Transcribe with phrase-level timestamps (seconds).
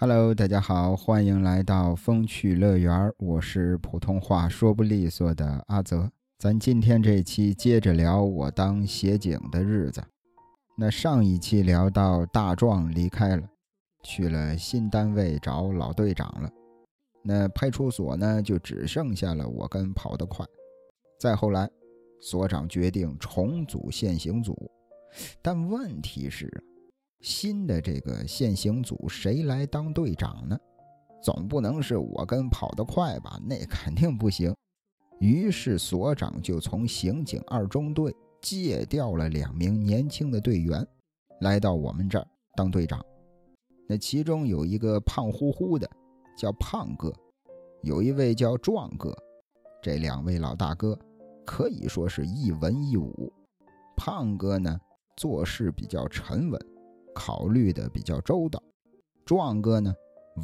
[0.00, 6.08] Hello，大家好，欢迎来到风趣乐园，我是普通话说不利索的阿泽。
[6.38, 10.00] 咱今天这期接着聊我当协警的日子。
[10.76, 13.42] 那上一期聊到大壮离开了，
[14.04, 16.48] 去了新单位找老队长了。
[17.24, 20.46] 那派出所呢，就只剩下了我跟跑得快。
[21.18, 21.68] 再后来，
[22.20, 24.70] 所长决定重组现行组，
[25.42, 26.48] 但问题是。
[27.20, 30.58] 新的这个现行组谁来当队长呢？
[31.20, 33.40] 总不能是我跟跑得快吧？
[33.44, 34.54] 那肯定不行。
[35.18, 40.86] 于是所长就从刑警二中队借调了两名年轻的队员，
[41.40, 43.04] 来到我们这儿当队长。
[43.88, 45.90] 那其中有一个胖乎乎的，
[46.36, 47.10] 叫胖哥；
[47.82, 49.12] 有一位叫壮哥。
[49.82, 50.96] 这两位老大哥
[51.44, 53.32] 可以说是一文一武。
[53.96, 54.78] 胖哥呢，
[55.16, 56.60] 做事比较沉稳。
[57.18, 58.62] 考虑的比较周到，
[59.26, 59.92] 壮哥呢，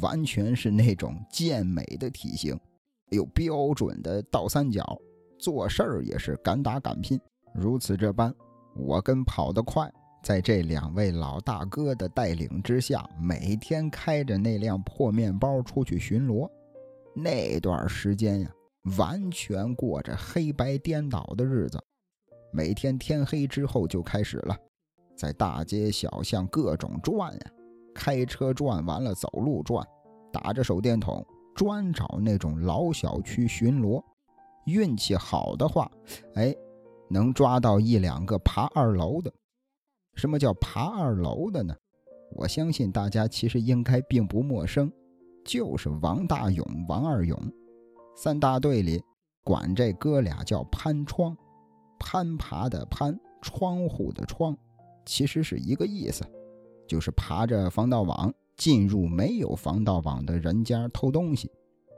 [0.01, 2.59] 完全是那种健美的体型，
[3.11, 4.85] 有标准的倒三角，
[5.39, 7.17] 做事儿也是敢打敢拼。
[7.53, 8.35] 如此这般，
[8.75, 9.89] 我跟跑得快，
[10.21, 16.49] 在这两位老大哥的带领之下，每天开着那辆破面包出去巡逻。
[17.15, 18.51] 那段时间呀，
[18.97, 21.81] 完全过着黑白颠倒的日子，
[22.51, 24.57] 每天天黑之后就开始了。
[25.15, 27.51] 在大街小巷各种转呀，
[27.93, 29.85] 开车转完了，走路转，
[30.31, 34.03] 打着手电筒专找那种老小区巡逻。
[34.65, 35.89] 运气好的话，
[36.33, 36.53] 哎，
[37.09, 39.31] 能抓到一两个爬二楼的。
[40.15, 41.75] 什么叫爬二楼的呢？
[42.31, 44.91] 我相信大家其实应该并不陌生，
[45.45, 47.39] 就是王大勇、王二勇，
[48.15, 49.01] 三大队里
[49.43, 51.37] 管这哥俩叫攀窗，
[51.99, 54.57] 攀爬的攀，窗户的窗。
[55.05, 56.23] 其实是一个意思，
[56.87, 61.51] 就是爬着防盗网进入没有防盗网的人家偷东西。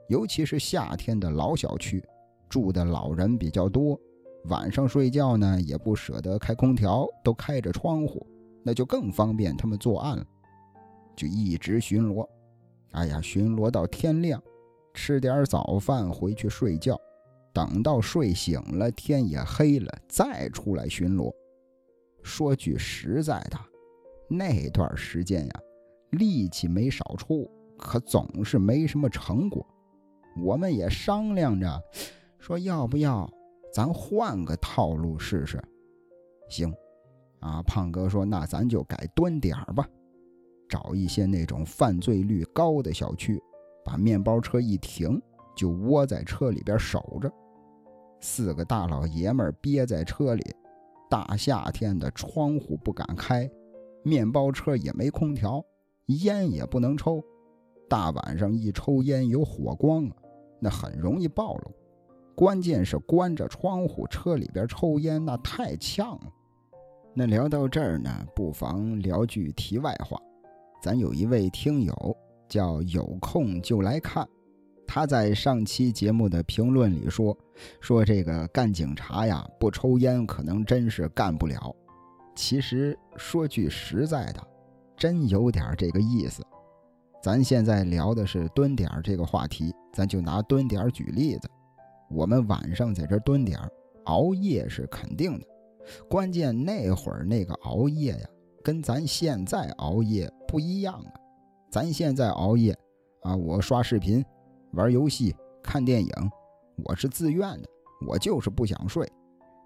[0.10, 2.04] 尤其是夏天的老小区，
[2.48, 4.00] 住的老人比较多，
[4.46, 8.26] 晚上睡觉呢也不舍得开空调，都开着窗户，
[8.64, 10.26] 那就更方便他们作案了。
[11.16, 12.26] 就一直巡逻，
[12.92, 14.42] 哎呀，巡逻到天亮，
[14.94, 16.98] 吃点早饭回去睡觉，
[17.52, 21.34] 等到睡醒了，天也黑了，再出来巡逻。
[22.28, 23.58] 说句实在的，
[24.30, 25.54] 那段时间呀，
[26.12, 29.66] 力气没少出，可总是没什么成果。
[30.44, 31.82] 我们也商量着，
[32.38, 33.28] 说要不要
[33.74, 35.58] 咱换个套路试试？
[36.50, 36.72] 行，
[37.40, 39.88] 啊，胖哥说那咱就改蹲点吧，
[40.68, 43.42] 找一些那种犯罪率高的小区，
[43.86, 45.20] 把面包车一停，
[45.56, 47.32] 就窝在车里边守着，
[48.20, 50.44] 四个大老爷们憋在车里。
[51.10, 53.50] 大夏天的，窗户不敢开，
[54.04, 55.64] 面包车也没空调，
[56.08, 57.24] 烟也不能抽。
[57.90, 60.16] 大晚上一抽烟有火光啊，
[60.60, 61.72] 那很容易暴露。
[62.36, 66.32] 关键是关着窗户，车里边抽烟那太呛了。
[67.14, 70.22] 那聊到这儿呢，不妨聊句题外话。
[70.82, 74.28] 咱有一位听友叫有空就来看。
[74.88, 77.38] 他在上期节目的评论里说
[77.82, 81.76] ：“说这个干警察呀，不抽烟可能真是干不了。
[82.34, 84.42] 其实说句实在的，
[84.96, 86.42] 真有点这个意思。
[87.22, 91.50] 咱现在聊的是蹲点这个话题，咱就拿蹲点举例子。
[92.10, 93.60] 我们晚上在这蹲点，
[94.06, 95.46] 熬夜是肯定的。
[96.10, 98.28] 关键那会儿那个熬夜呀，
[98.64, 101.12] 跟咱现在熬夜不一样啊。
[101.70, 102.74] 咱现在熬夜
[103.24, 104.24] 啊，我刷视频。”
[104.78, 106.12] 玩游戏、看电影，
[106.86, 107.68] 我是自愿的，
[108.08, 109.12] 我就是不想睡。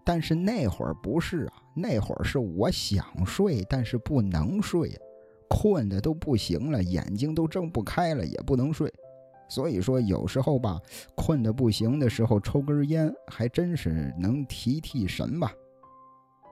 [0.06, 4.98] 但是那会儿不是啊，那会儿是我想睡，但是不能睡，
[5.50, 8.90] 困的都不行了，眼睛都睁不开了，也不能睡。
[9.50, 10.80] 所以说有时候吧，
[11.14, 15.52] 困的不行的时候，抽根烟还真是能提提神吧。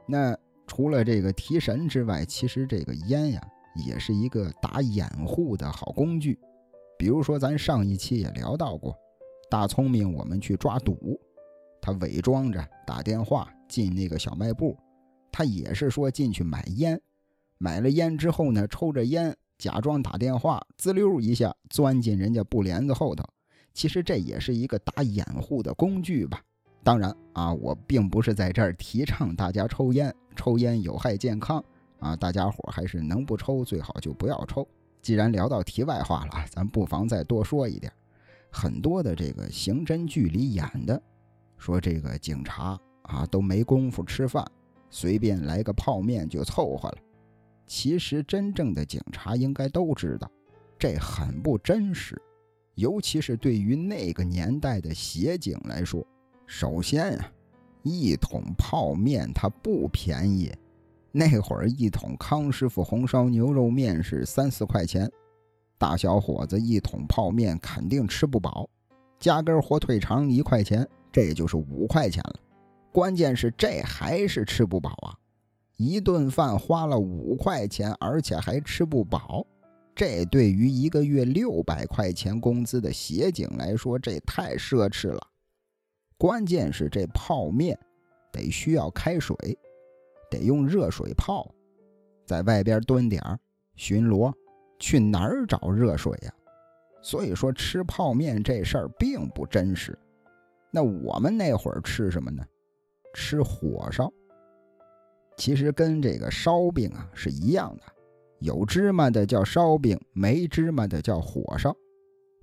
[0.05, 3.41] 那除了这个提神之外，其实这个烟呀，
[3.87, 6.37] 也是一个打掩护的好工具。
[6.99, 8.93] 比如说，咱上一期也聊到过，
[9.49, 11.17] 大聪明我们去抓赌，
[11.79, 14.77] 他伪装着打电话进那个小卖部，
[15.31, 17.01] 他也是说进去买烟，
[17.57, 23.23] 买了烟之后呢，抽着烟假装打电话，滋溜一下钻进人家布帘子后头。
[23.73, 26.41] 其实这也是一个打掩护的工具吧。
[26.83, 31.63] 当然啊，我并不是在这儿提倡大家抽烟，抽烟有害健康
[31.99, 34.67] 啊，大家伙还是能不抽最好就不要抽。
[35.01, 37.91] 既然聊到题外话了，咱不妨再多说一点。
[38.51, 41.01] 很多的这个刑侦剧里演的，
[41.57, 44.45] 说这个警察啊都没工夫吃饭，
[44.89, 46.97] 随便来个泡面就凑合了。
[47.67, 50.29] 其实真正的警察应该都知道，
[50.77, 52.19] 这很不真实。
[52.75, 56.05] 尤其是对于那个年代的协警来说，
[56.47, 57.31] 首先啊，
[57.83, 60.51] 一桶泡面它不便宜。
[61.11, 65.11] 那会儿一桶康师傅红烧牛肉面是三四块钱，
[65.77, 68.69] 大小伙子一桶泡面肯定吃不饱，
[69.19, 72.35] 加根火腿肠一块钱，这也就是五块钱了。
[72.91, 75.17] 关键是这还是吃不饱啊！
[75.77, 79.45] 一顿饭花了五块钱，而且还吃不饱，
[79.95, 85.21] 这对于一个月六百块钱工资的协警来说，这太奢侈了。
[86.17, 87.79] 关键是这泡面
[88.31, 89.35] 得需要开水。
[90.29, 91.49] 得用热水泡，
[92.25, 93.39] 在外边蹲点儿
[93.75, 94.33] 巡逻，
[94.79, 96.33] 去哪儿找热水呀？
[97.01, 99.97] 所以说吃泡面这事儿并不真实。
[100.71, 102.45] 那我们那会儿吃什么呢？
[103.13, 104.11] 吃火烧。
[105.37, 107.83] 其实跟这个烧饼啊是一样的，
[108.39, 111.73] 有芝麻的叫烧饼，没芝麻的叫火烧，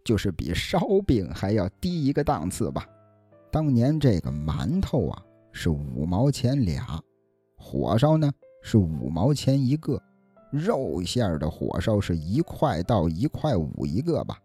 [0.03, 2.89] 就是比烧饼还要低一个档次吧。
[3.53, 5.23] 当年这个馒头啊
[5.53, 7.01] 是五毛钱俩。
[7.69, 8.31] 火烧呢
[8.63, 10.01] 是五毛钱一个，
[10.53, 14.39] 肉馅儿的火烧是一块到一块五一个吧？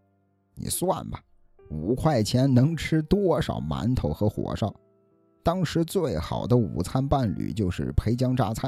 [0.55, 1.21] 你算吧，
[1.69, 4.73] 五块钱能吃多少馒头和火烧？
[5.43, 8.67] 当时最好的午餐伴侣就是培江榨菜，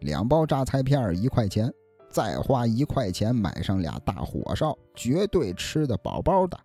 [0.00, 1.72] 两包榨菜片一块钱，
[2.10, 6.60] 再花一块钱买上俩大火烧，绝对吃的饱饱的。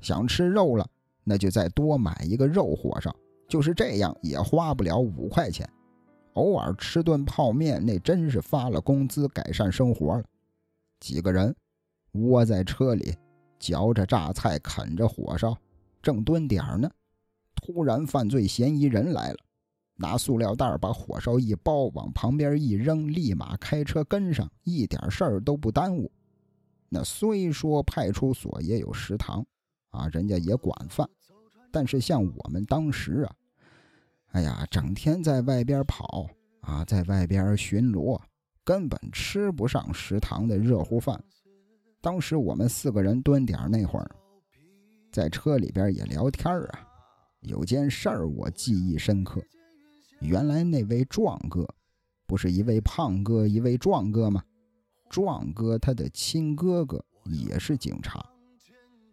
[0.00, 0.86] 想吃肉了，
[1.24, 3.14] 那就再多买一个肉火烧，
[3.46, 5.68] 就是这样也花不了五块钱。
[6.34, 10.24] 偶尔吃顿泡面，那真是发了工资改善生活了。
[11.00, 11.54] 几个人
[12.12, 13.14] 窝在车里，
[13.58, 15.56] 嚼着榨菜，啃着火烧，
[16.02, 16.90] 正蹲点呢。
[17.54, 19.38] 突然，犯罪嫌疑人来了，
[19.96, 26.10] 拿塑料袋把火烧一包，往旁边一扔，立马开车跟上，一点事儿都不耽误。
[26.88, 29.44] 那虽说派出所也有食堂，
[29.90, 31.08] 啊，人家也管饭，
[31.70, 33.34] 但是像我们当时啊。
[34.34, 36.28] 哎呀，整天在外边跑
[36.62, 38.20] 啊，在外边巡逻，
[38.64, 41.22] 根本吃不上食堂的热乎饭。
[42.00, 44.10] 当时我们四个人蹲点那会儿，
[45.12, 46.80] 在车里边也聊天啊。
[47.42, 49.40] 有件事儿我记忆深刻，
[50.20, 51.64] 原来那位壮哥，
[52.26, 54.42] 不是一位胖哥，一位壮哥吗？
[55.08, 58.20] 壮哥他的亲哥哥也是警察，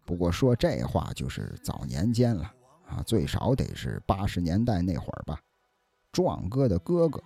[0.04, 2.52] 不过说这话就是早年间了。
[2.92, 5.40] 啊，最少得是八十年代那会儿吧。
[6.12, 7.24] 壮哥的哥哥，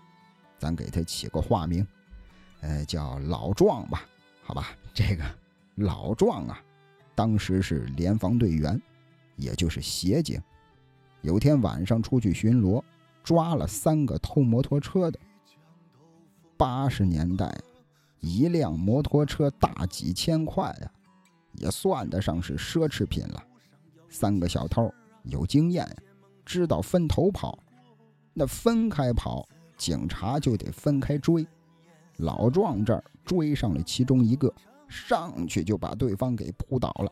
[0.60, 1.86] 咱给他起个化名，
[2.62, 4.06] 呃，叫老壮吧，
[4.44, 4.68] 好吧。
[4.94, 5.24] 这个
[5.76, 6.62] 老壮啊，
[7.16, 8.80] 当时是联防队员，
[9.36, 10.40] 也就是协警。
[11.22, 12.84] 有天晚上出去巡逻，
[13.24, 15.20] 抓了三个偷摩托车的。
[16.56, 17.60] 八十年代，
[18.20, 20.92] 一辆摩托车大几千块呀，
[21.54, 23.44] 也算得上是奢侈品了。
[24.10, 24.94] 三个小偷。
[25.26, 25.88] 有经验，
[26.46, 27.58] 知道分头跑，
[28.34, 31.46] 那分开跑，警察就得分开追。
[32.18, 34.54] 老壮这儿追上了其中一个，
[34.88, 37.12] 上去就把对方给扑倒了。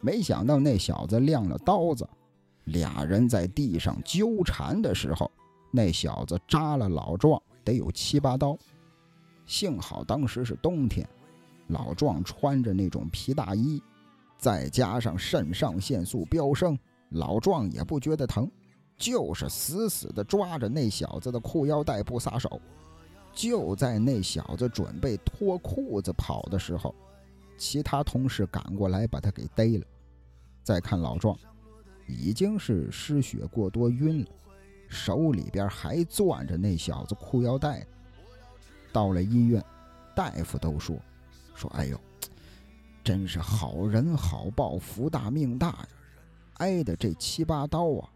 [0.00, 2.06] 没想到那小子亮了刀子，
[2.64, 5.30] 俩人在地上纠缠的时候，
[5.70, 8.56] 那小子扎了老壮得有七八刀。
[9.46, 11.08] 幸好当时是冬天，
[11.68, 13.82] 老壮穿着那种皮大衣，
[14.36, 16.78] 再加上肾上腺素飙升。
[17.14, 18.50] 老壮也不觉得疼，
[18.96, 22.60] 就是死死地抓着那小子的裤腰带不撒手。
[23.32, 26.94] 就在那小子准备脱裤子跑的时候，
[27.58, 29.84] 其他同事赶过来把他给逮了。
[30.62, 31.36] 再看老壮，
[32.06, 34.30] 已经是失血过多晕了，
[34.88, 37.84] 手里边还攥着那小子裤腰带。
[38.92, 39.60] 到了医院，
[40.14, 40.96] 大夫都说
[41.54, 42.00] ：“说哎呦，
[43.02, 45.88] 真是好人好报，福大命大呀。”
[46.54, 48.10] 挨的这七八刀啊，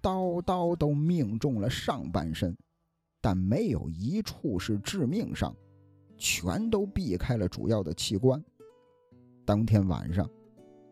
[0.00, 2.56] 刀刀都命中了上半身，
[3.20, 5.54] 但没有一处是致命伤，
[6.16, 8.42] 全都避开了主要的器官。
[9.44, 10.28] 当天晚上，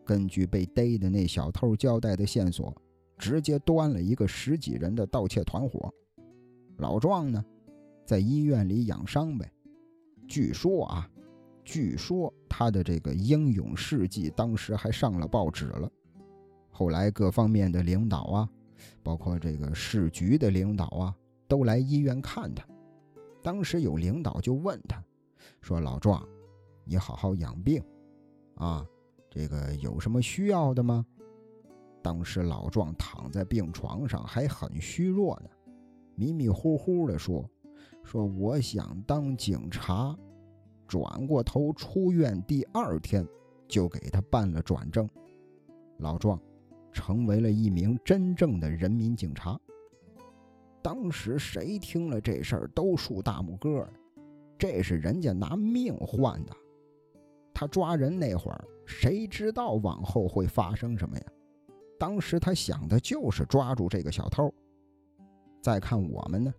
[0.05, 2.75] 根据被逮的那小偷交代的线索，
[3.17, 5.93] 直接端了一个十几人的盗窃团伙。
[6.77, 7.43] 老壮呢，
[8.05, 9.51] 在医院里养伤呗。
[10.27, 11.09] 据说啊，
[11.63, 15.91] 据说他的这个英勇事迹，当时还上了报纸了。
[16.79, 18.49] 后来各方面的领导啊，
[19.03, 21.13] 包括这个市局的领导啊，
[21.45, 22.65] 都来医院看他。
[23.43, 25.03] 当时有领导就问他，
[25.59, 26.25] 说：“老壮，
[26.85, 27.83] 你好好养病，
[28.55, 28.87] 啊，
[29.29, 31.05] 这个有什么需要的吗？”
[32.01, 35.49] 当时老壮躺在病床上还很虚弱呢，
[36.15, 37.45] 迷迷糊糊的说
[38.05, 40.17] ：“说我想当警察。”
[40.87, 43.27] 转过头出院第二天，
[43.67, 45.09] 就给他办了转正，
[45.97, 46.39] 老壮
[46.91, 49.59] 成为了一名真正的人民警察。
[50.81, 53.87] 当时谁听了这事儿都竖大拇哥，
[54.57, 56.55] 这是人家拿命换的。
[57.53, 61.23] 他抓人那会儿，谁知道往后会发生什么呀？
[61.99, 64.53] 当时他想的就是抓住这个小偷。
[65.61, 66.53] 再看我们呢，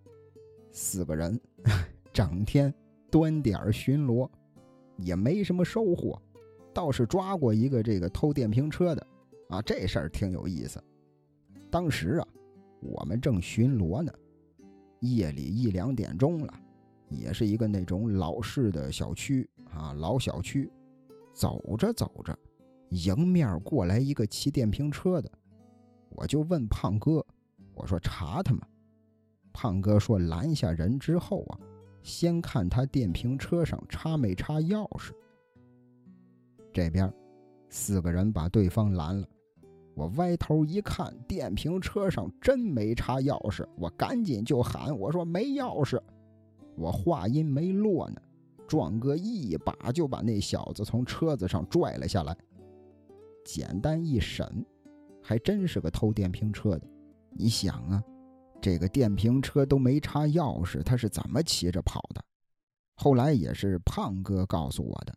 [0.70, 1.40] 四个人
[2.12, 2.72] 整天
[3.10, 4.28] 端点巡逻，
[4.98, 6.20] 也没什么收获，
[6.74, 9.06] 倒是抓过一个这个偷电瓶车的，
[9.50, 10.82] 啊，这事儿挺有意思。
[11.70, 12.28] 当时啊，
[12.80, 14.12] 我们正巡逻呢，
[15.00, 16.54] 夜里一两点钟了，
[17.08, 20.70] 也是一个那种老式的小区啊，老小区。
[21.32, 22.36] 走着走着，
[22.90, 25.30] 迎面过来一个骑电瓶车的，
[26.10, 27.24] 我就问胖哥
[27.72, 28.66] ：“我说查他吗？”
[29.52, 31.60] 胖哥说：“拦下人之后啊，
[32.02, 35.12] 先看他电瓶车上插没插钥匙。”
[36.74, 37.10] 这边
[37.68, 39.28] 四个人把对方拦了，
[40.00, 46.00] 我歪头一看，电瓶车上真没插钥匙，我赶紧就喊：“我说没钥匙！”
[46.74, 48.16] 我话音没落呢，
[48.66, 52.34] 壮哥一把就把那小子从车子上拽了下来。
[53.44, 54.64] 简单一审，
[55.22, 56.88] 还真是个偷电瓶车的。
[57.32, 58.02] 你想啊。
[58.58, 62.24] 这个电瓶车都没插钥匙，他是怎么骑着跑的？
[62.94, 65.14] 后来也是胖哥告诉我的，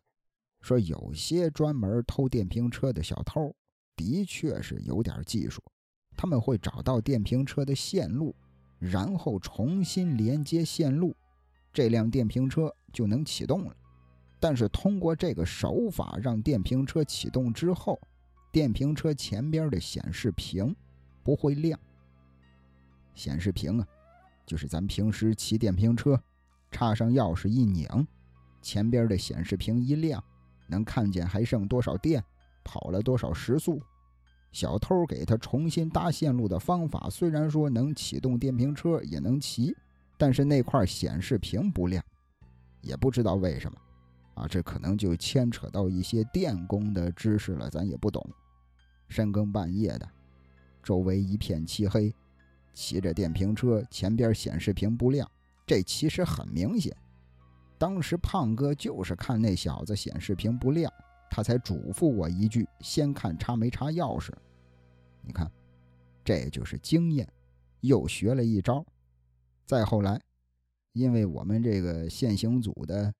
[0.60, 3.54] 说有些专门偷电瓶车的小偷，
[3.96, 5.62] 的确是有点技术，
[6.16, 8.34] 他们会找到电瓶车的线路，
[8.78, 11.14] 然后重新连接线路，
[11.72, 13.76] 这辆电瓶车就能启动了。
[14.40, 17.98] 但是通过这个手法让电瓶车启动之后，
[18.52, 20.74] 电瓶车前边的显示屏
[21.22, 21.78] 不会亮。
[23.14, 23.86] 显示屏啊，
[24.44, 26.20] 就是咱平时骑电瓶车，
[26.70, 27.88] 插上钥匙一拧，
[28.60, 30.22] 前边的显示屏一亮，
[30.66, 32.22] 能看见还剩多少电，
[32.64, 33.80] 跑了多少时速。
[34.50, 39.76] 小偷给他重新搭线路的方法，虽然说能启动电瓶车也能骑，
[40.16, 42.02] 但是那块显示屏不亮，
[42.80, 43.78] 也不知道为什么。
[44.34, 48.24] 啊，这可能就牵扯到一些电工的知识了，咱也不懂。
[49.08, 50.08] 深更半夜的，
[50.82, 52.14] 周围一片漆黑。
[52.72, 55.30] 骑着电瓶车，前边显示屏不亮，
[55.64, 56.96] 这其实很明显。
[57.78, 60.92] 当时胖哥就是看那小子显示屏不亮，
[61.34, 64.30] 他才嘱咐我一句：先看插没插钥匙。
[65.20, 65.50] 你看，
[66.24, 67.28] 这就是经验，
[67.80, 68.86] 又学了一招。
[69.66, 70.20] 再后来，
[70.92, 73.12] 因为我们这个现行组的，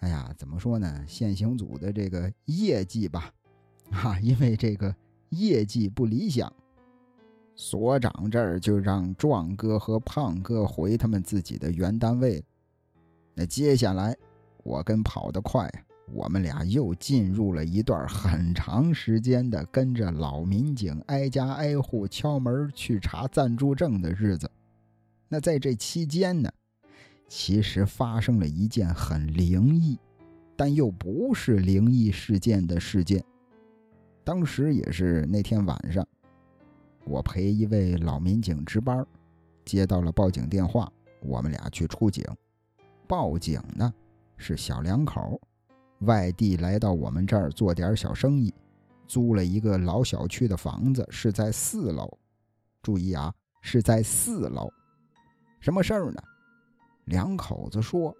[0.00, 1.04] 哎呀，怎么说呢？
[1.06, 3.32] 现行组的这个业绩吧，
[3.92, 4.92] 啊，因为这个
[5.28, 6.52] 业绩不理想。
[7.54, 12.44] 所长这儿就让壮哥和胖哥回他们自己的原单位。
[13.32, 14.16] 那接下来，
[14.64, 15.70] 我跟跑得快，
[16.12, 24.50] 我们俩又进入了一段很长时间的跟着老民警挨家挨户敲门去查暂住证的日子。
[25.28, 26.50] 那在这期间呢，
[27.26, 29.98] 其实发生了一件很灵异，
[30.54, 33.24] 但又不是灵异事件的事件。
[34.22, 36.06] 当时也是那天晚上。
[37.06, 39.04] 我陪一位老民警值班，
[39.64, 42.24] 接到了报警电话，我们俩去出警。
[43.06, 43.92] 报警呢
[44.36, 45.38] 是小两口，
[46.00, 48.52] 外地来到我们这儿做点小生意，
[49.06, 52.08] 租了一个老小区的房子，是在四楼。
[52.82, 53.32] 注意啊，
[53.62, 54.70] 是在四楼。
[55.60, 56.22] 什么事儿呢？
[57.06, 58.14] 两口子说，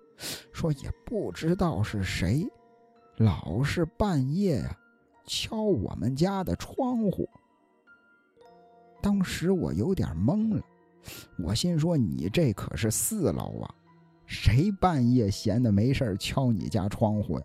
[0.52, 2.46] 说也不知道是谁，
[3.18, 4.78] 老是半夜呀
[5.26, 7.28] 敲我们家的窗户。
[9.02, 10.62] 当时我有点懵了，
[11.38, 13.74] 我心说：“你这可是四楼啊，
[14.24, 17.44] 谁半夜闲的没事敲你家窗户呀？”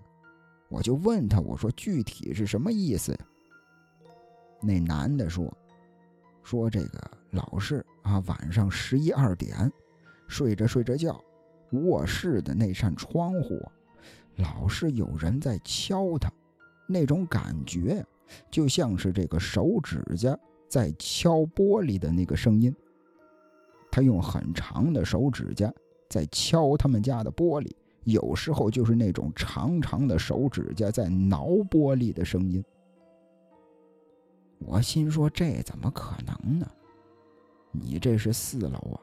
[0.69, 3.17] 我就问他：“我说具体是什么意思呀？”
[4.61, 5.51] 那男的说
[6.43, 9.71] ：“说这个老是啊，晚上十一二点，
[10.27, 11.19] 睡着睡着觉，
[11.71, 13.59] 卧室的那扇窗户，
[14.37, 16.31] 老是有人在敲他，
[16.87, 18.05] 那种感觉
[18.51, 20.37] 就像是这个手指甲。”
[20.69, 22.71] 在敲玻璃的那个声音，
[23.89, 25.73] 他用很长的手指甲
[26.07, 27.71] 在敲他们家的玻璃，
[28.03, 32.63] 有时候就是那种长长的手指甲在挠玻璃的声音。
[34.59, 36.67] 我心说这怎么可能呢？
[37.71, 38.99] 你这是四楼啊，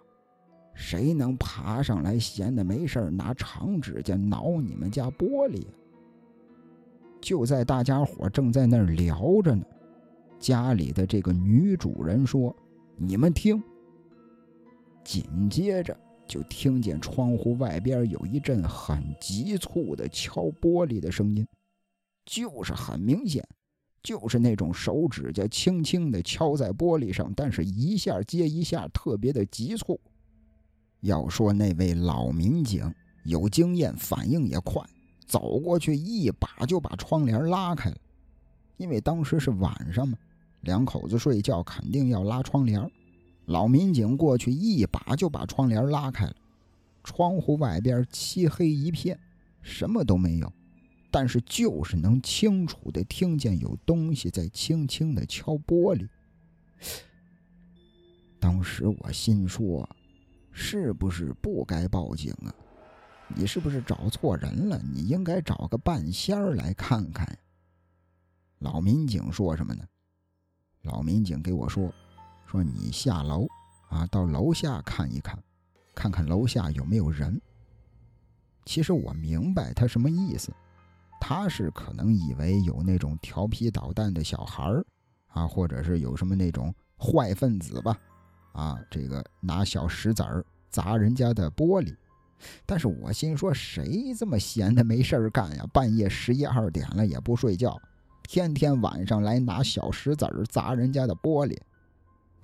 [0.74, 5.64] 谁能爬上来闲的没事拿长指甲挠你们家玻璃？
[7.20, 9.64] 就在大家伙正在那儿聊着呢。
[10.38, 12.54] 家里的这个女主人说
[12.96, 13.62] ：“你们听。”
[15.02, 15.96] 紧接着
[16.28, 21.46] 就听见窗户外边有一阵很急促的敲玻璃的声音，
[22.24, 23.46] 就是很明显，
[24.02, 30.00] 就是那种手指甲轻轻的敲在玻璃上，但是一下接一下，特别的急促。
[31.00, 32.92] 要说那位老民警
[33.24, 34.82] 有经验，反应也快，
[35.26, 37.96] 走过去一把就把窗帘拉开了。
[38.76, 40.18] 因为当时是晚上嘛，
[40.62, 42.90] 两口子睡觉肯定要拉窗帘。
[43.46, 46.36] 老民警过去一把就把窗帘拉开了，
[47.02, 49.18] 窗户外边漆黑一片，
[49.62, 50.52] 什么都没有，
[51.10, 56.08] 但是就是能清楚的听见有东西在轻轻的敲玻璃。
[58.38, 59.88] 当时我心说。
[60.58, 62.48] 是不是不该报警啊？
[63.28, 64.80] 你是不是找错人了？
[64.90, 67.38] 你应该找个半仙儿来看看。
[68.60, 69.84] 老民警说什么呢？
[70.80, 71.92] 老民警给我说
[72.46, 73.46] ：“说你下楼
[73.88, 75.38] 啊，到楼下看一看，
[75.94, 77.40] 看看楼下有没有人。”
[78.64, 80.52] 其实我明白他什么意思，
[81.20, 84.84] 他是可能以为有那种调皮捣蛋的小孩儿
[85.28, 87.96] 啊，或者是有什么那种坏分子吧。
[88.52, 91.94] 啊，这个拿小石子儿砸人家的玻璃，
[92.64, 95.64] 但是我心说，谁这么闲的没事儿干呀？
[95.72, 97.78] 半夜十一二点了也不睡觉，
[98.22, 101.56] 天天晚上来拿小石子儿砸人家的玻璃。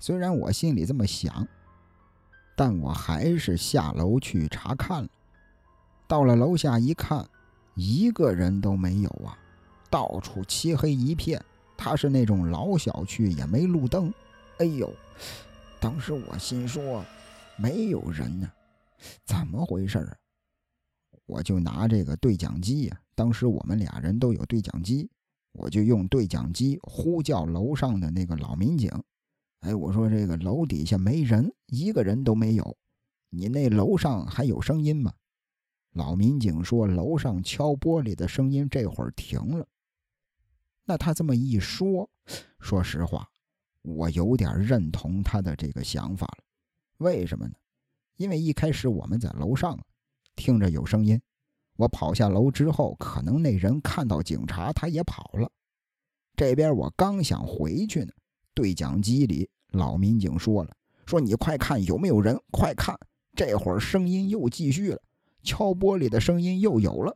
[0.05, 1.47] 虽然我心里这么想，
[2.57, 5.09] 但我还是下楼去查看了。
[6.09, 7.25] 到了楼下一看，
[7.75, 9.39] 一个人都没有啊，
[9.89, 11.41] 到处漆黑一片。
[11.77, 14.13] 他是那种老小区，也没路灯。
[14.57, 14.93] 哎呦！
[15.79, 17.01] 当时我心说，
[17.55, 18.51] 没有人呢，
[19.23, 20.17] 怎么回事啊？
[21.27, 25.09] 我就拿这个对讲机呀，当时我们俩人都有对讲机，
[25.53, 28.91] 我就用对讲机呼叫楼上的那个老民警。
[29.63, 32.77] 哎，我说这个楼底下没人，一个人都没有，
[33.29, 35.13] 你那楼上还有声音吗？
[35.93, 39.65] 老民警说，楼上敲玻璃的声音这会儿停了。
[40.83, 42.09] 那他这么一说，
[42.59, 43.29] 说实话。
[43.83, 46.43] 我有点认同他的这个想法了，
[46.97, 47.53] 为什么呢？
[48.17, 49.79] 因为一开始我们在楼上
[50.35, 51.21] 听着有声音，
[51.77, 55.49] 我跑下楼之后，可能那人看到警察，他也跑了。
[56.35, 58.11] 这边我刚想回去呢，
[58.53, 60.69] 对讲机里老民警说了
[61.05, 62.95] ：“说你快看有没有人，快看！”
[63.35, 65.01] 这会儿声音又继续了，
[65.41, 67.15] 敲玻璃的声音又有了。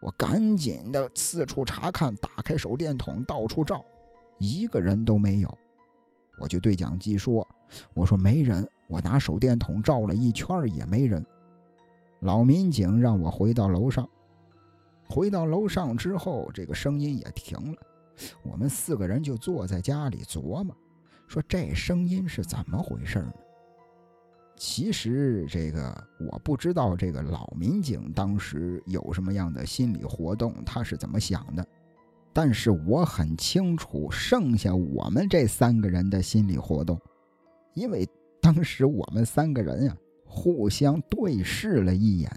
[0.00, 3.84] 我赶紧的四处查看，打开手电筒到处照。
[4.38, 5.58] 一个人都没有，
[6.38, 7.46] 我就对讲机说
[7.94, 11.24] ：“我说没人，我拿手电筒照了一圈也没人。”
[12.20, 14.08] 老民警让我回到楼上。
[15.08, 17.82] 回到楼上之后，这个声音也停了。
[18.42, 20.76] 我们四个人就坐在家里琢磨，
[21.26, 23.32] 说这声音是怎么回事呢？
[24.56, 31.66] 其实这个我不知道，这个老民警当时有什么样的心理活动，他是怎么想的。
[32.32, 37.00] 但是我很清楚，剩下我们这三个人的心理活动，
[37.74, 38.08] 因为
[38.40, 42.30] 当时我们三个人呀，互相对视了一眼。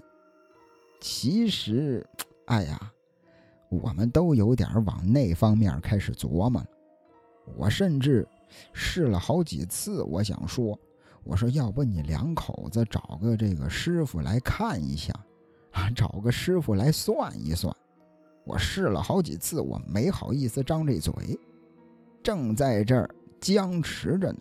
[1.00, 2.06] 其实，
[2.48, 2.92] 哎呀，
[3.70, 6.68] 我们都有点往那方面开始琢磨了。
[7.56, 8.28] 我甚至
[8.74, 10.78] 试了好几次，我想说，
[11.24, 15.14] 我说要不你两口子找个这个师傅来看一下，
[15.72, 17.76] 啊，找个师傅来算一算。
[18.46, 21.40] 我试了好几次，我没好意思张这嘴，
[22.24, 24.40] 正在这儿僵持着呢。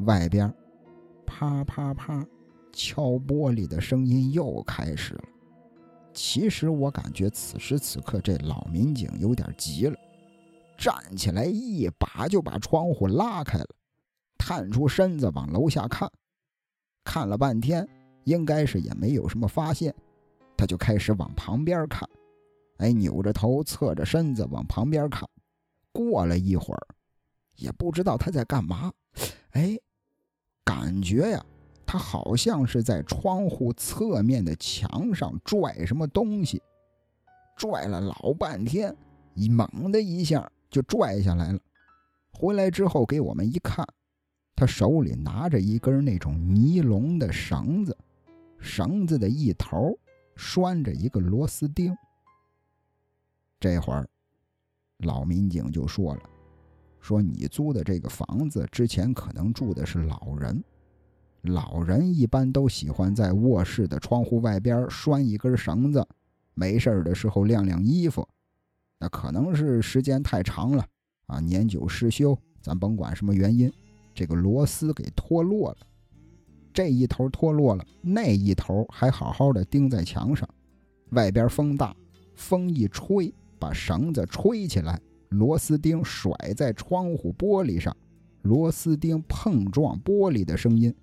[0.00, 0.52] 外边
[1.26, 2.26] 啪啪啪
[2.72, 5.24] 敲玻璃的声音又开始了。
[6.22, 9.98] 其实我感觉此时此刻这老民警有点急了，
[10.76, 13.66] 站起来一把就把窗户拉开了，
[14.36, 16.06] 探出身子往楼下看，
[17.04, 17.88] 看了半天，
[18.24, 19.94] 应该是也没有什么发现，
[20.58, 22.06] 他就开始往旁边看。
[22.76, 25.26] 哎，扭着头，侧着身子往旁边看。
[25.90, 26.86] 过了一会儿，
[27.56, 28.92] 也不知道他在干嘛。
[29.52, 29.74] 哎，
[30.66, 31.42] 感觉呀，
[31.92, 36.62] 他好像是在窗户侧面的墙上拽什么东西，
[37.56, 38.96] 拽了老半天，
[39.34, 41.58] 一猛的一下就拽下来了。
[42.30, 43.84] 回来之后给我们一看，
[44.54, 47.98] 他手里拿着一根那种尼龙的绳子，
[48.60, 49.98] 绳子的一头
[50.36, 51.92] 拴着一个螺丝钉。
[53.58, 54.08] 这会儿，
[54.98, 56.22] 老民警就说了
[57.02, 60.62] ：“说你租的这个房子之前可能住的是老人，
[61.42, 66.06] 老人一般都喜欢在卧室的窗户外边拴一根绳子，
[66.54, 68.26] 没事的时候晾晾衣服。
[68.98, 70.86] 那可能是时间太长了
[71.26, 73.72] 啊，年久失修，咱甭管什么原因，
[74.14, 75.78] 这个螺丝给脱落了。
[76.72, 80.48] 这一头脱落了，那一头还好好的钉在墙上，
[81.10, 81.94] 外边风大，
[82.34, 84.98] 风一吹。”把绳子吹起来，
[85.28, 87.94] 螺丝钉甩在窗户玻璃上，
[88.40, 90.94] 螺丝钉碰撞玻璃的声音，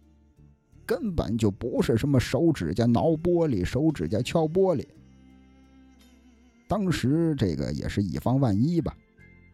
[0.87, 4.83] 根本就不是什么手指甲挠玻璃、手指甲敲玻璃。
[6.67, 8.95] 当时这个也是以防万一吧，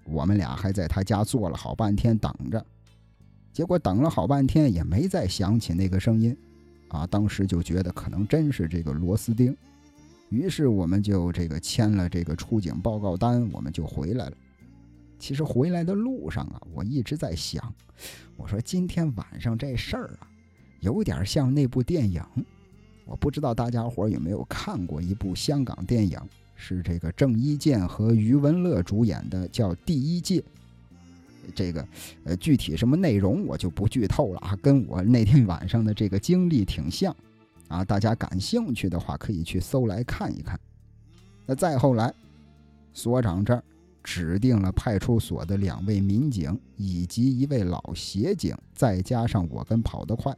[0.06, 2.64] 我们俩还在他家坐了好半天等着，
[3.52, 6.36] 结果等了好半天也没再响起那个声音，
[6.90, 9.56] 啊，当时就觉得可能真是这个螺丝钉，
[10.30, 14.34] 于是我们就这个签了这个出警报告单，我们就回来了。
[15.20, 17.74] 其实回来的路上啊，我一直在想，
[18.36, 20.28] 我说今天晚上这事儿啊，
[20.84, 22.22] 有点像那部电影，
[23.06, 26.20] 我不知道大家伙有没有看过一部香港电影。
[26.56, 30.40] 是这个郑伊健和余文乐主演的，叫《第一届》。
[31.54, 31.86] 这个
[32.24, 37.14] 呃，具体什么内容我就不剧透了啊，跟我那天晚上的这个经历挺像
[37.68, 37.84] 啊。
[37.84, 40.58] 大家感兴趣的话，可以去搜来看一看。
[41.46, 42.14] 那再后来，
[42.94, 43.62] 所长这儿
[44.04, 50.34] 指定了派出所的两位民警以及一位老协警，再加上我跟跑得快，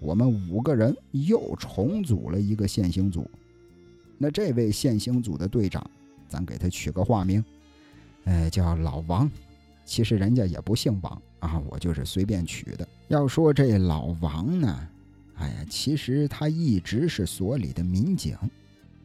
[0.00, 3.28] 我们五个人又重组了一个现行组。
[4.16, 5.88] 那这位现行组的队长，
[6.28, 7.44] 咱给他取个化名，
[8.24, 9.30] 呃，叫老王。
[9.84, 12.86] 其实人家也不姓王啊，我就是随便取的。
[13.08, 14.88] 要说这老王呢，
[15.36, 18.36] 哎呀，其实他一直是所里的民警，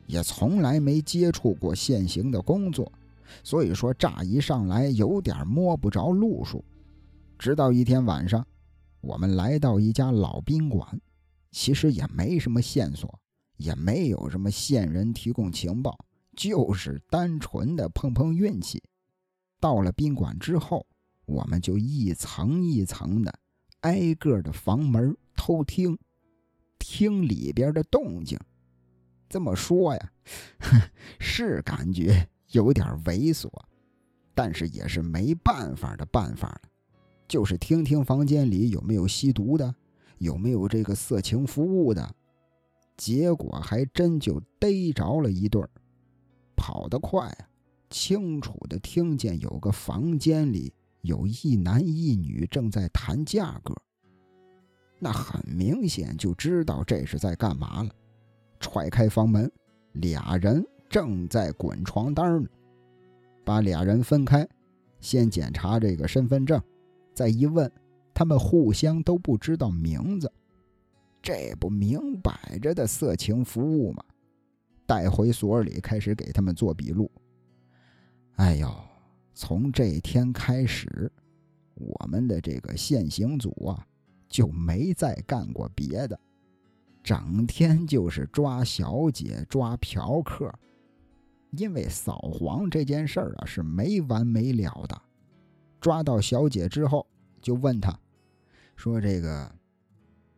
[0.07, 2.91] 也从来没接触过现行的工作，
[3.43, 6.63] 所以说乍一上来有点摸不着路数。
[7.39, 8.45] 直到一天晚上，
[9.03, 10.99] 我们来到一家老宾馆，
[11.51, 13.19] 其实也没什么线索。
[13.57, 15.95] 也没有什么线人提供情报，
[16.35, 18.81] 就是单纯的碰碰运气。
[19.59, 20.85] 到了宾馆之后，
[21.25, 23.33] 我们就一层一层的
[23.81, 25.97] 挨个的房门偷听，
[26.79, 28.37] 听里边的动静。
[29.29, 30.11] 这么说呀，
[31.19, 33.47] 是感觉有点猥琐，
[34.33, 36.61] 但是也是没办法的办法了，
[37.33, 39.73] 就是听听房间里有没有吸毒的，
[40.19, 42.15] 有没有这个色情服务的。
[42.95, 45.67] 结果还真就逮着了一对儿，
[46.55, 47.49] 跑得快啊！
[47.89, 53.75] 清楚的听见有个房间里有一男一女正在谈价格，
[54.99, 57.89] 那很明显就知道这是在干嘛了。
[58.59, 59.51] 踹开房门，
[59.93, 62.47] 俩人正在滚床单呢。
[63.43, 64.47] 把俩人分开，
[64.99, 66.61] 先检查这个身份证，
[67.13, 67.71] 再一问，
[68.13, 70.31] 他们互相都不知道名字。
[71.21, 74.03] 这不明摆着的色情服务吗？
[74.85, 77.09] 带回所里开始给他们做笔录。
[78.35, 78.69] 哎呦，
[79.33, 81.09] 从这天开始，
[81.75, 83.87] 我们的这个现行组啊
[84.27, 86.19] 就没再干过别的，
[87.01, 90.53] 整天就是抓小姐、抓嫖客。
[91.51, 95.01] 因为扫黄这件事儿啊是没完没了的。
[95.83, 97.05] 抓到小姐之后，
[97.41, 97.93] 就问她，
[98.77, 99.51] 说这个。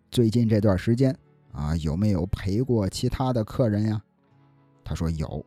[0.09, 1.15] 最近这段时间
[1.51, 4.01] 啊，有没有陪过其他的客人呀？
[4.83, 5.45] 她说有。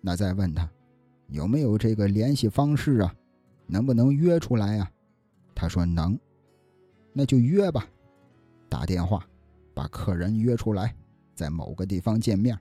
[0.00, 0.68] 那再问他，
[1.28, 3.14] 有没有这个联系方式啊？
[3.68, 4.90] 能不能约出来呀？
[5.54, 6.18] 他说能。
[7.12, 7.86] 那就约吧，
[8.68, 9.24] 打电话
[9.74, 10.92] 把客人约出来，
[11.36, 12.58] 在某个地方见面，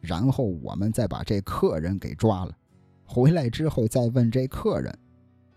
[0.00, 2.54] 然后我们再把这客人给抓了。
[3.06, 4.98] 回来之后再问这客人，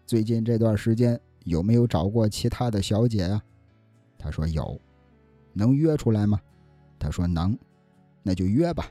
[0.07, 3.43] 最近这段时间有没有找过其他的小姐呀？
[4.17, 4.79] 他说有。
[5.51, 6.39] 能约出来吗？
[6.97, 7.57] 他说能，
[8.23, 8.89] 那就约吧。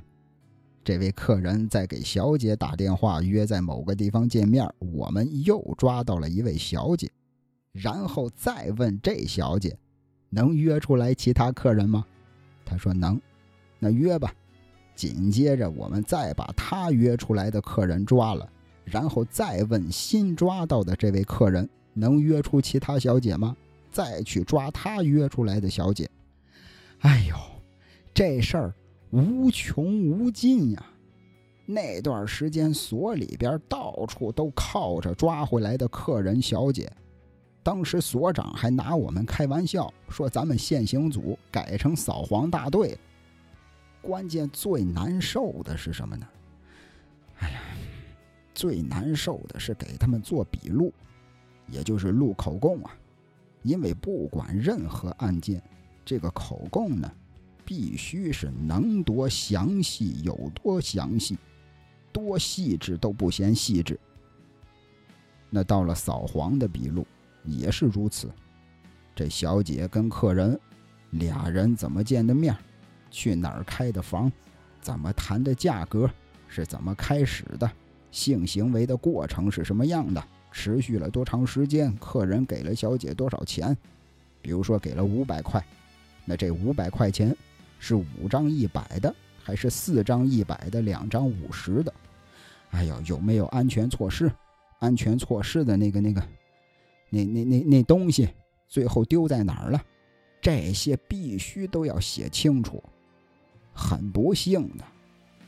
[0.84, 4.68] 这位客人在给小姐打电话，约在某个地方见面。
[4.92, 7.10] 我们又抓到了一位小姐，
[7.72, 9.74] 然后再问这小姐，
[10.28, 12.04] 能约出来其他客人吗？
[12.62, 13.18] 他说能，
[13.78, 14.30] 那约吧。
[14.94, 18.46] 紧接着我们再把他约出来的客人抓了，
[18.86, 23.54] 然后再问新抓到的这位客人，能约出其他小姐吗？
[23.90, 26.08] 再去抓他约出来的小姐。
[27.00, 27.36] 哎呦，
[28.14, 28.74] 这事儿
[29.10, 30.86] 无穷无尽呀！
[31.66, 36.90] 那段时间所里边到处都靠着抓回来的客人小姐，
[37.62, 42.96] 当时所长还拿我们开玩笑说：“咱们现行组改成扫黄大队。”
[44.00, 46.26] 关键最难受的是什么呢？
[47.40, 47.60] 哎呀，
[48.56, 50.90] 最难受的是给他们做笔录，
[51.68, 52.90] 也就是录口供啊，
[53.62, 55.62] 因为不管任何案件。
[56.06, 57.12] 这个口供呢，
[57.64, 61.36] 必须是能多详细有多详细，
[62.12, 63.98] 多细致都不嫌细致。
[65.50, 67.06] 那到了扫黄的笔录
[67.44, 68.30] 也是如此。
[69.14, 70.58] 这小姐跟客人
[71.10, 72.56] 俩人怎么见的面，
[73.10, 74.32] 去哪儿开的房，
[74.80, 76.10] 怎么谈的价格，
[76.48, 77.70] 是怎么开始的，
[78.16, 83.76] 性行为的过程是什么样的，持续了多长时间，客人给了小姐多少钱。
[84.40, 85.62] 比如说给了五百块，
[86.24, 87.36] 那这五百块钱
[87.78, 91.92] 是五张一百的，还是四张一百的，两张五十的？
[92.70, 94.32] 哎呦，有没有安全措施？
[94.78, 96.22] 安全措施的那个那个，
[97.10, 98.26] 那那那那东西
[98.66, 99.82] 最后丢在哪儿了？
[100.40, 102.82] 这些必须都要写清楚。
[103.74, 104.84] 很不幸的，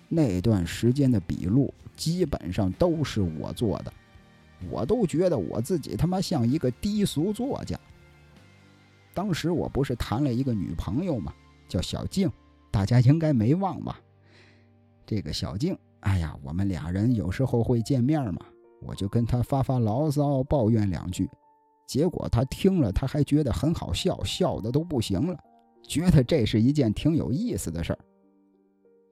[0.08, 3.92] 那段时间的笔录基本上都是我做的，
[4.70, 7.78] 我都觉得我自己他妈像一个低俗作家。
[9.12, 11.32] 当时我不是谈了一个女朋友吗？
[11.68, 12.30] 叫小静，
[12.70, 14.00] 大家应该没忘吧？
[15.04, 18.40] 这个小静，哎呀，我们俩人有时候会见面嘛，
[18.80, 21.28] 我就跟她发发牢骚，抱怨两句，
[21.86, 25.38] 结果她听了，她还觉得很好笑，笑的都不行了，
[25.86, 27.98] 觉得这是一件挺有意思的事儿。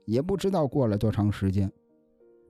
[0.06, 1.70] 也不知道过了多长时间，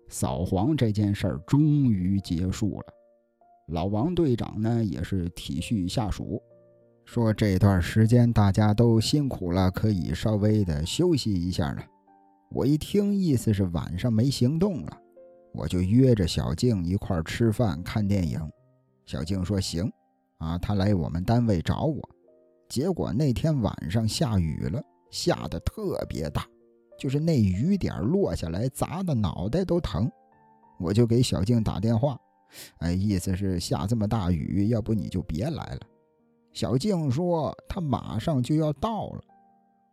[0.08, 2.86] 扫黄这件事儿终于结束了。
[3.68, 6.40] 老王队长呢，也是体恤下属，
[7.04, 11.84] 说这段时间大家都辛苦了，可以稍微的休息一下了。
[12.52, 14.96] 我一听，意思是晚上没行动了，
[15.52, 18.40] 我就约着小静一块儿吃饭看电影。
[19.04, 19.90] 小静说行，
[20.38, 22.08] 啊，她来我们单位找我。
[22.68, 26.46] 结果那天晚上下雨了，下的特别大。
[26.98, 30.10] 就是那雨点落下来砸的脑袋都疼，
[30.78, 32.18] 我就给小静打电话，
[32.78, 35.80] 哎，意思是下这么大雨，要不你就别来了。
[36.52, 39.20] 小静说她马上就要到了，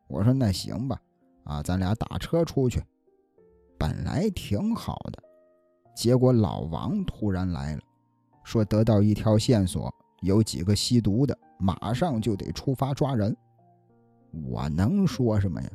[0.08, 1.02] 我说那行吧，
[1.44, 2.82] 啊，咱俩打车出去。
[3.78, 5.22] 本来挺好的，
[5.94, 7.82] 结果老王突然来了，
[8.46, 13.36] 说得到一条线索，有几个吸毒的，马上就得出发抓人。
[14.50, 15.70] 我能说什么呀？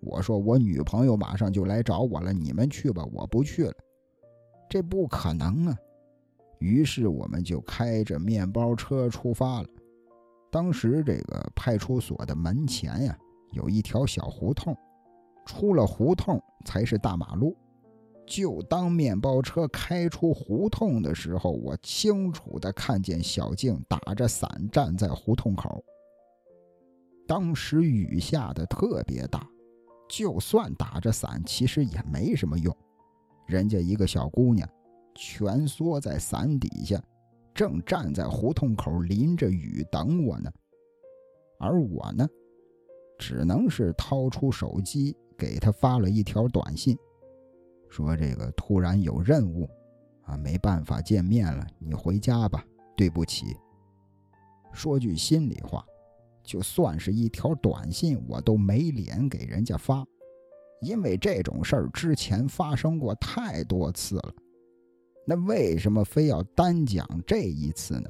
[0.00, 3.74] 我说我女朋友马上就来找我了，你们去吧，我不去了。
[4.68, 5.76] 这不可能啊！
[6.58, 9.68] 于是我们就开着面包车出发了。
[10.50, 13.18] 当时这个派出所的门前呀，
[13.52, 14.76] 有一条小胡同，
[15.44, 17.56] 出了胡同才是大马路。
[18.26, 25.84] 就当面包车开出胡同的时候，我清楚的看见小静打着伞站在胡同口。
[27.28, 29.48] 当时雨下的特别大。
[30.08, 32.74] 就算打着伞，其实也没什么用。
[33.46, 34.68] 人家一个小姑娘，
[35.14, 37.02] 蜷缩在伞底下，
[37.54, 40.50] 正站在胡同口淋着雨等我呢。
[41.58, 42.28] 而我呢，
[43.18, 46.96] 只能是掏出手机给她发了一条短信，
[47.88, 49.68] 说这个突然有任务，
[50.24, 52.64] 啊，没办法见面了，你回家吧，
[52.96, 53.56] 对不起。
[54.72, 55.84] 说句心里话。
[56.46, 60.06] 就算是一条短信，我都没脸给人家发，
[60.80, 64.34] 因为这种事儿之前发生过太多次了。
[65.26, 68.08] 那为什么非要单讲这一次呢？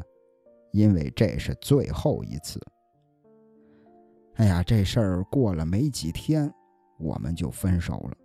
[0.72, 2.61] 因为这是最后一次。
[4.35, 6.53] 哎呀，这事儿过了没几天，
[6.99, 8.16] 我们就分手了。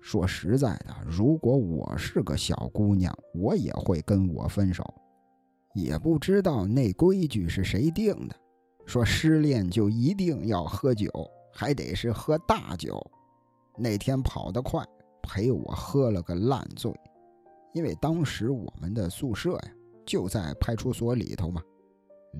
[0.00, 4.84] 说实在的，如果我是个小姑娘，我也会跟我分手。
[5.74, 8.34] 也不知道那规矩是谁定的。
[8.88, 11.10] 说失恋就一定要喝酒，
[11.52, 12.98] 还得是喝大酒。
[13.76, 14.82] 那天跑得快，
[15.22, 16.90] 陪我喝了个烂醉。
[17.74, 19.72] 因为当时我们的宿舍呀
[20.06, 21.60] 就在派出所里头嘛，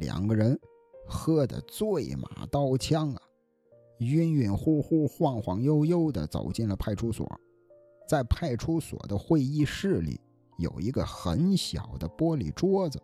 [0.00, 0.58] 两个人
[1.06, 3.20] 喝得醉马刀枪啊，
[3.98, 7.30] 晕晕乎乎、晃晃悠悠地走进了派出所。
[8.08, 10.18] 在派出所的会议室里
[10.56, 12.98] 有一个很小的玻璃桌子，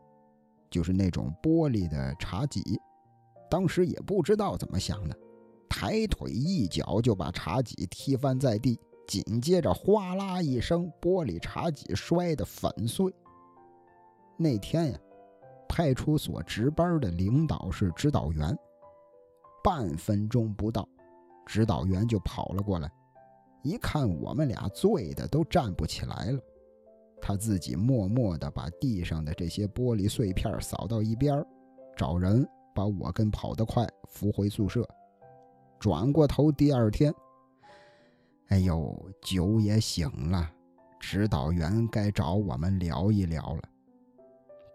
[0.70, 2.80] 就是那种玻璃的茶几。
[3.50, 5.16] 当时也不知道怎么想的，
[5.68, 13.12] 抬腿一脚就把茶几踢翻在地，紧接着哗啦一声，玻璃茶几摔得粉碎。
[14.36, 14.98] 那天呀，
[15.68, 18.56] 派出所值班的领导是指导员，
[19.62, 20.88] 半分钟不到，
[21.46, 22.90] 指导员就跑了过来，
[23.62, 26.40] 一看我们俩醉的都站不起来了，
[27.20, 31.44] 他自己默默地把地上的这些玻璃碎片扫到一边，
[31.96, 32.44] 找人。
[32.74, 34.86] 把我跟跑得快扶回宿舍，
[35.78, 37.14] 转过头，第二天，
[38.48, 40.50] 哎呦，酒也醒了，
[40.98, 43.62] 指导员该找我们聊一聊了。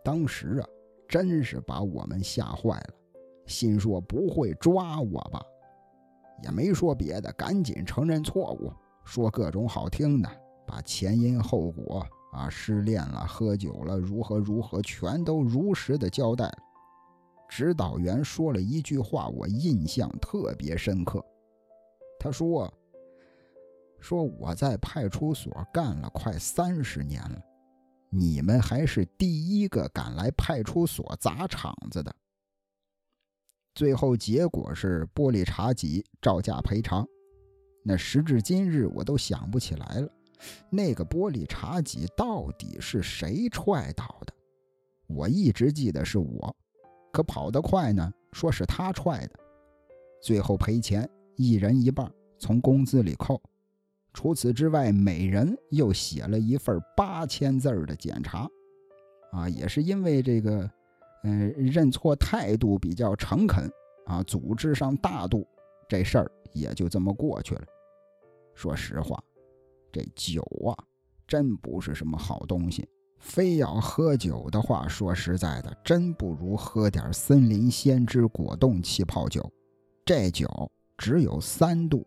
[0.04, 0.68] 当时啊，
[1.08, 2.94] 真是把我们吓坏了，
[3.46, 5.42] 心说不会抓我吧？
[6.42, 8.72] 也没说别的，赶紧承认错误，
[9.04, 10.30] 说各种好听的，
[10.66, 16.58] 把前因后果啊，失恋了，喝酒了，如何如何，全都如实的交代了。
[17.50, 21.22] 指导员说了一句话，我印象特别深刻。
[22.20, 22.72] 他说
[24.00, 27.42] ：“说我在派出所干了快三十年了，
[28.10, 32.16] 你们还是第一个敢来派出所砸场子的。
[33.74, 37.06] 最后结果是玻璃茶几照价赔偿。
[37.84, 40.10] 那时至今日，我都想不起来了，
[40.70, 44.34] 那个玻璃茶几到底是谁踹倒的？
[45.08, 46.56] 我一直记得是我，
[47.12, 49.40] 可跑得快呢，说是他踹的。
[50.22, 53.42] 最后赔钱，一人一半，从工资里扣。
[54.14, 58.50] 除此之外，每人又写了一份八千字的检查。
[59.32, 60.70] 啊，也是因为这个，
[61.24, 63.72] 嗯，认错态度比较诚恳，
[64.06, 65.48] 啊，组织上大度，
[65.88, 66.32] 这事儿。
[66.52, 67.62] 也就这么过去了。
[68.56, 69.24] 说实话，
[69.92, 70.74] 这酒啊，
[71.28, 72.90] 真不是什么好东西。
[73.20, 79.48] 非要喝酒的话，说实在的，真不如喝点森林先知果冻气泡酒。
[80.06, 80.48] 这酒
[80.98, 82.04] 只有三度，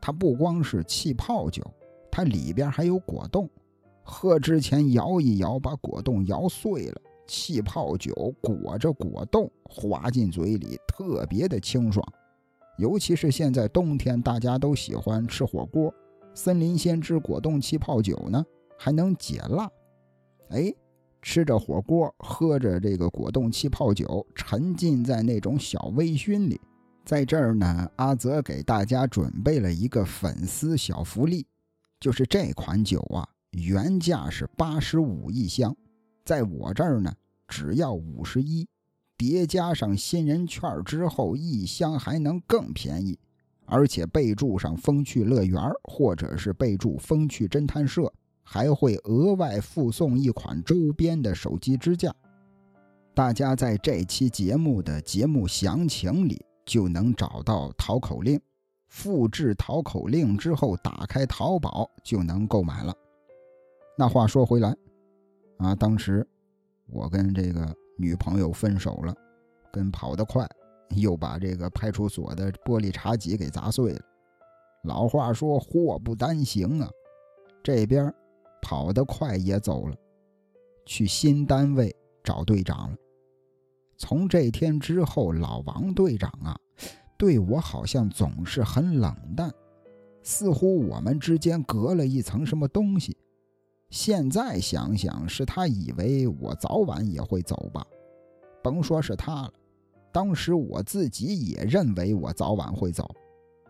[0.00, 1.62] 它不光是气泡酒，
[2.10, 3.48] 它里边还有果冻。
[4.02, 12.02] 喝之前摇一摇，把果冻摇碎了，气泡酒裹着果冻滑进嘴里，特别的清爽。
[12.78, 15.92] 尤其是现在冬天，大家都喜欢吃火锅，
[16.32, 18.42] 森林先知果冻气泡酒呢，
[18.78, 19.70] 还能解辣。
[20.50, 20.72] 哎，
[21.22, 26.60] 吃着火锅，喝着这个果冻气泡酒，沉浸在那种小微醺里。
[27.04, 31.46] 在这儿呢，阿泽给大家准备了一个粉丝小福利，
[31.98, 35.74] 就是这款酒啊，原价是八十五一箱，
[36.24, 37.12] 在我这儿呢，
[37.46, 38.68] 只要五十一。
[39.16, 43.18] 叠加上新人券之后，一箱还能更便宜，
[43.64, 48.12] 而且备注上“风趣乐园”或者是备注“风趣侦探社”，
[48.50, 52.10] 还会额外附送一款周边的手机支架。
[53.14, 58.40] 大家在这期节目的节目详情里就能找到淘口令，
[58.86, 62.94] 复制淘口令之后，打开淘宝就能购买了。
[63.98, 64.74] 那话说回来，
[65.58, 66.26] 啊，当时
[66.86, 67.76] 我跟这个。
[68.00, 69.12] 女朋友分手了，
[69.72, 70.48] 跟跑得快，
[70.90, 74.00] 又把这个派出所的玻璃茶几给砸碎了。
[74.84, 76.88] 老话说祸不单行啊，
[77.60, 78.14] 这边
[78.60, 79.96] 跑得快也走了，
[80.86, 82.96] 去新单位找队长了。
[83.96, 86.56] 从这天之后，老王队长啊，
[87.16, 89.52] 对我好像总是很冷淡，
[90.22, 93.16] 似乎我们之间隔了一层什么东西。
[93.90, 97.84] 现在想想，是他以为我早晚也会走吧？
[98.62, 99.52] 甭说是他了，
[100.12, 103.08] 当时我自己也认为我早晚会走，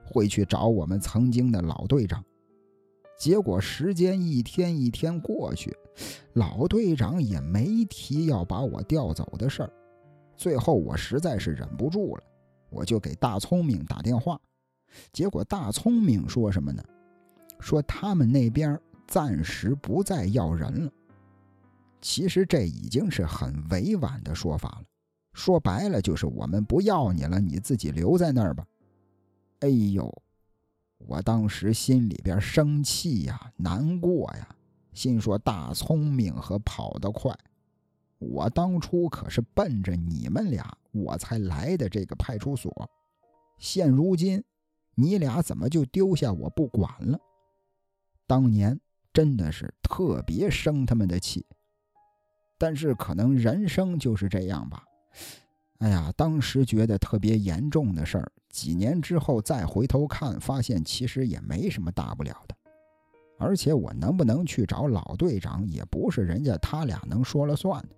[0.04, 2.22] 会去找我们曾经的老队长。
[3.18, 5.76] 结果时间一天一天过去，
[6.34, 9.72] 老队长也没提要把我调走的事儿。
[10.36, 12.22] 最后我实在是忍不住了，
[12.70, 14.40] 我就给大聪明打电话。
[15.12, 16.82] 结果大聪明说什么呢？
[17.60, 18.80] 说他们那边。
[19.10, 20.92] 暂时不再要人了。
[22.02, 24.84] 其实这已经是很委婉的说法了，
[25.32, 28.66] 说白了就是我们不要你了，你自己留在那儿吧。
[29.60, 30.14] 哎呦，
[30.98, 34.54] 我当时心里边生气呀，难过呀，
[34.92, 37.34] 心说大聪明和跑得快，
[38.18, 42.90] 我当初可是奔着你们俩我才来的这个派出所，
[43.58, 44.42] 现如今
[44.94, 47.18] 你俩怎么就丢下我不管了？
[48.26, 48.80] 当年。
[49.10, 51.44] 真的是特别生他们的气，
[52.56, 54.84] 但是可能人生就是这样吧。
[55.78, 62.54] 哎呀，当时觉得特别严重的事儿，几年之后再回头看，发现其实也没什么大不了的。
[63.38, 67.88] 而且我能不能去找老队长，也不是人家他俩能说了算的。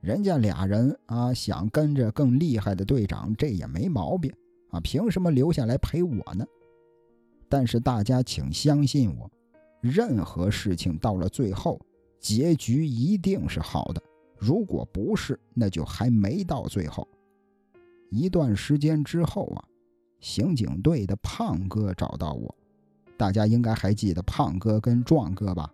[0.00, 4.32] 人家俩人啊，想跟着更厉害的队长，这也没毛病
[4.70, 4.80] 啊。
[4.80, 6.46] 凭什么留下来陪我呢？
[7.50, 9.30] 但是大家请相信我。
[9.82, 11.78] 任何事情到了最后，
[12.18, 14.02] 结局一定是好的。
[14.40, 17.06] 如果不是，那就还没到最后。
[18.10, 19.62] 一段时间之后啊，
[20.18, 22.52] 刑警队的胖哥找到我，
[23.18, 25.70] 大家应该还记得胖哥跟壮哥吧？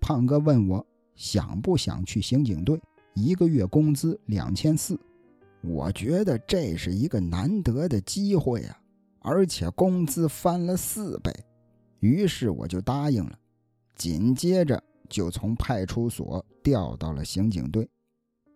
[0.00, 0.84] 胖哥问我
[1.14, 2.78] 想不想去刑警队，
[3.14, 4.98] 一个月工资两千四。
[5.62, 8.76] 我觉得这是一个难得的机会啊，
[9.20, 11.32] 而且工资翻了四倍。
[12.00, 13.38] 于是我就答应了，
[13.94, 14.82] 紧接着
[15.12, 17.88] 就从派出所调到了刑警队。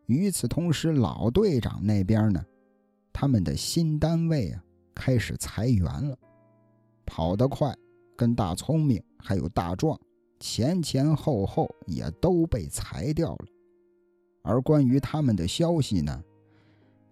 [0.07, 2.45] 与此同时，老队长那边呢，
[3.13, 6.17] 他们的新单位啊开始裁员了。
[7.05, 7.73] 跑得快，
[8.17, 9.99] 跟大聪明还有大壮，
[10.41, 13.47] 前前后后也都被裁掉了。
[14.43, 16.25] 而关于他们的消息呢，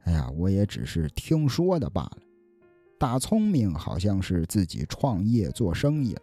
[0.05, 2.19] 哎呀，我也只是听说的罢了。
[2.99, 6.23] 大聪明好像是自己创业做生意了，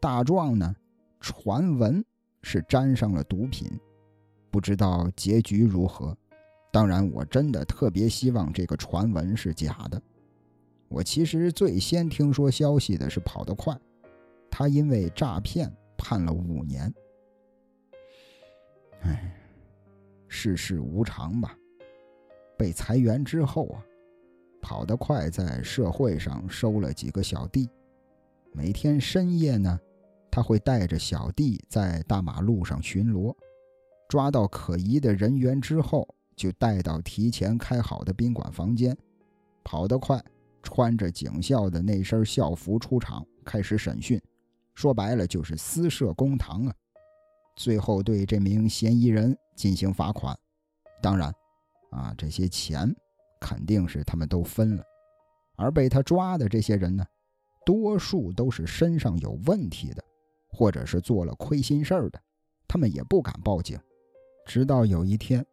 [0.00, 0.74] 大壮呢，
[1.20, 2.04] 传闻
[2.42, 3.70] 是沾上了毒品，
[4.50, 6.16] 不知道结局如何。
[6.72, 10.00] 当然，我真的特别希望这个传闻是假的。
[10.88, 13.78] 我其实最先听说消息的是跑得快，
[14.50, 16.92] 他因为诈骗判了五年。
[19.02, 19.34] 唉，
[20.28, 21.56] 世事无常吧。
[22.56, 23.84] 被裁员之后啊，
[24.60, 27.68] 跑得快在社会上收了几个小弟，
[28.52, 29.80] 每天深夜呢，
[30.30, 33.34] 他会带着小弟在大马路上巡逻，
[34.08, 36.08] 抓到可疑的人员之后。
[36.36, 38.96] 就带到提前开好的宾馆房间，
[39.62, 40.18] 跑得快，
[40.62, 44.18] 穿着警校的那身校服出场，开始审讯。
[44.74, 46.74] 说白了就是私设公堂啊！
[47.56, 50.34] 最后对这名嫌疑人进行罚款。
[51.02, 51.30] 当然，
[51.90, 52.90] 啊，这些钱
[53.38, 54.84] 肯定是他们都分了。
[55.56, 57.04] 而被他抓的这些人呢，
[57.66, 60.02] 多数都是身上有问题的，
[60.52, 62.20] 或者是做了亏心事儿的，
[62.66, 63.78] 他们也不敢报警。
[64.46, 65.44] 直到有一天。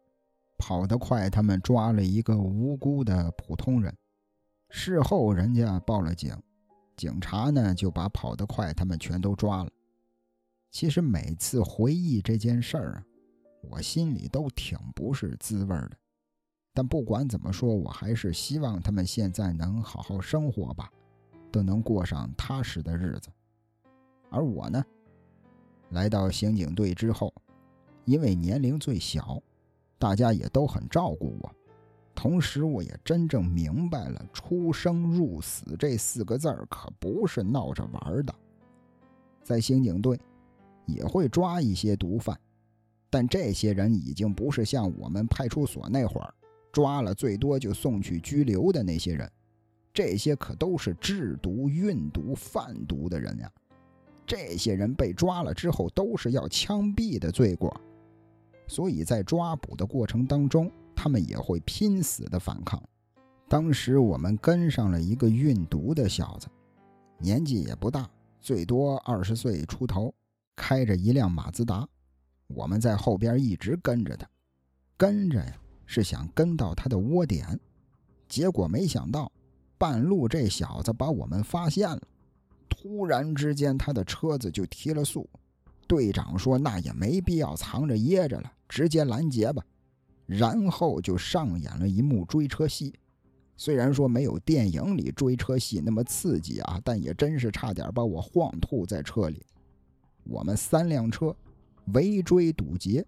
[0.60, 3.96] 跑得快，他们抓了一个无辜的普通人。
[4.70, 6.36] 事后人家报了警，
[6.96, 9.70] 警察呢就把跑得快他们全都抓了。
[10.72, 13.04] 其实每次回忆这件事儿啊，
[13.70, 15.92] 我心里都挺不是滋味的。
[16.74, 20.90] 但不管怎么说，我还是希望他们现在能好好生活吧，
[21.52, 23.30] 都能过上踏实的日子。
[24.30, 24.84] 而我呢，
[25.90, 27.32] 来到刑警队之后，
[28.04, 29.42] 因为年龄最小。
[30.00, 31.52] 大家也都很照顾我，
[32.14, 38.32] 同时我也真正明白了“出生入死”这四个字儿可不是闹着玩的。
[39.42, 40.16] 在刑警队，
[40.86, 42.38] 也会抓一些毒贩，
[43.10, 46.32] 但这些人已经不是像我们派出所那会儿
[46.70, 49.28] 抓了最多就送去拘留的那些人，
[49.92, 53.50] 这些可都是制毒、运毒、贩毒的人呀。
[54.28, 57.74] 这些人被抓了之后，都是要枪毙的罪过。
[58.66, 62.80] 所以在抓捕的过程当中，他们也会拼死的反抗。
[63.48, 66.46] 当时我们跟上了一个运毒的小子，
[67.16, 68.06] 年纪也不大，
[68.42, 70.14] 最多二十岁出头，
[70.54, 71.88] 开着一辆马自达。
[72.48, 74.28] 我们在后边一直跟着他，
[74.98, 75.56] 跟着呀
[75.86, 77.58] 是想跟到他的窝点。
[78.28, 79.32] 结果没想到，
[79.78, 82.02] 半路这小子把我们发现了，
[82.68, 85.28] 突然之间他的车子就提了速。
[85.86, 89.64] 队长说：“那也没必要藏着掖着了，直接拦截吧。”
[90.26, 92.92] 然后就上演了一幕追车戏。
[93.56, 99.42] 虽然说没有电影里追车戏那么刺激啊，但也真是差点把我晃吐在车里。
[100.24, 101.34] 我们三辆车
[101.94, 103.04] 围追堵截，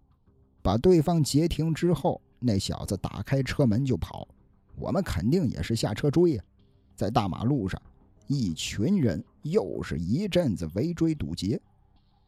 [0.62, 4.26] 把对方截停之后，那小子打开车门就跑。
[4.76, 6.42] 我们肯定也是下车追呀。
[6.96, 7.80] 在大马路上，
[8.32, 11.60] 一群人又是一阵子围追堵截。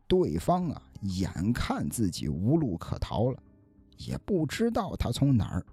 [0.09, 3.41] 对方啊，眼看自己无路可逃了，
[3.99, 5.65] 也不知道他从哪儿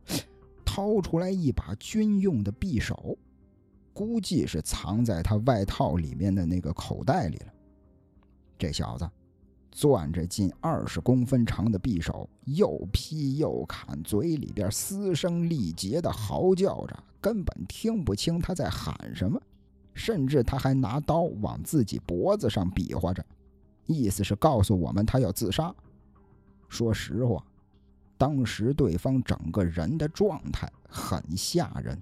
[0.64, 3.18] 掏出来一把军用的匕首，
[3.92, 7.52] 估计是藏在他外套里面的那个口袋里了。
[8.56, 9.10] 这小子
[9.72, 19.42] 攥着近二十公分长的匕首，又劈又砍，嘴里边嘶声力竭的嚎叫着，根本听不清他在喊什么，
[20.00, 23.24] 甚至他还拿刀往自己脖子上比划着。
[23.86, 25.76] 意思是告诉我们他要自杀。
[26.70, 27.44] 说实话，
[28.18, 32.02] 当时对方整个人的状态很吓人。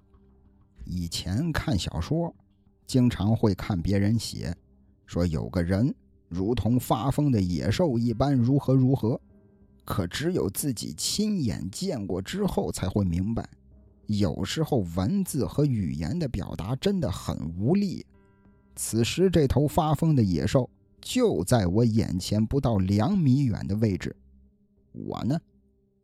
[0.85, 2.31] 以前看小说，
[2.85, 4.55] 经常会看别人写，
[5.07, 5.91] 说有个人
[6.29, 9.19] 如同发疯的野兽一般，如何如何。
[9.83, 13.49] 可只有自己亲眼见过之后，才会明白，
[14.07, 18.05] 有时候文字和语言的表达真的很无力。
[18.75, 20.69] 此时，这头发疯的野兽。
[20.99, 24.13] 就在我眼前不到两米远的位置，
[24.91, 25.39] 我呢，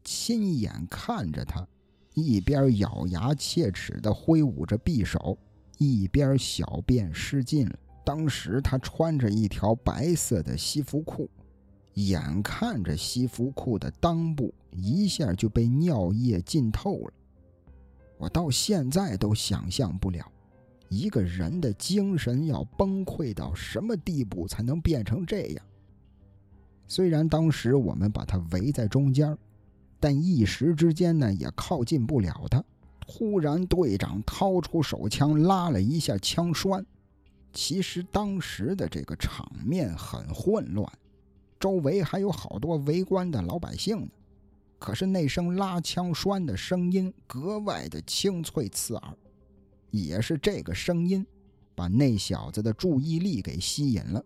[0.03, 1.67] 亲眼看着他
[2.13, 5.37] 一边咬牙切齿地挥舞着匕首，
[5.77, 7.77] 一边小便失禁了。
[8.05, 11.29] 当时他穿着一条白色的西服裤，
[11.95, 17.13] 眼看着西服裤的裆部一下就被尿液浸透了，
[18.17, 20.25] 我到现在都想象不了。
[20.89, 25.65] 一个人的精神要崩溃到什么地步才能变成这样？
[26.87, 29.35] 虽然当时我们把他围在中间，
[29.99, 32.63] 但一时之间呢也靠近不了他。
[32.99, 36.85] 突然，队长掏出手枪拉了一下枪栓。
[37.51, 40.87] 其实当时的这个场面很混乱，
[41.59, 44.07] 周围还有好多围观的老百姓呢。
[44.83, 49.17] 可是那声拉枪栓的声音格外的清脆刺耳。
[49.91, 51.25] 也是这个声音，
[51.73, 54.21] 把那小子的注意力给吸引了。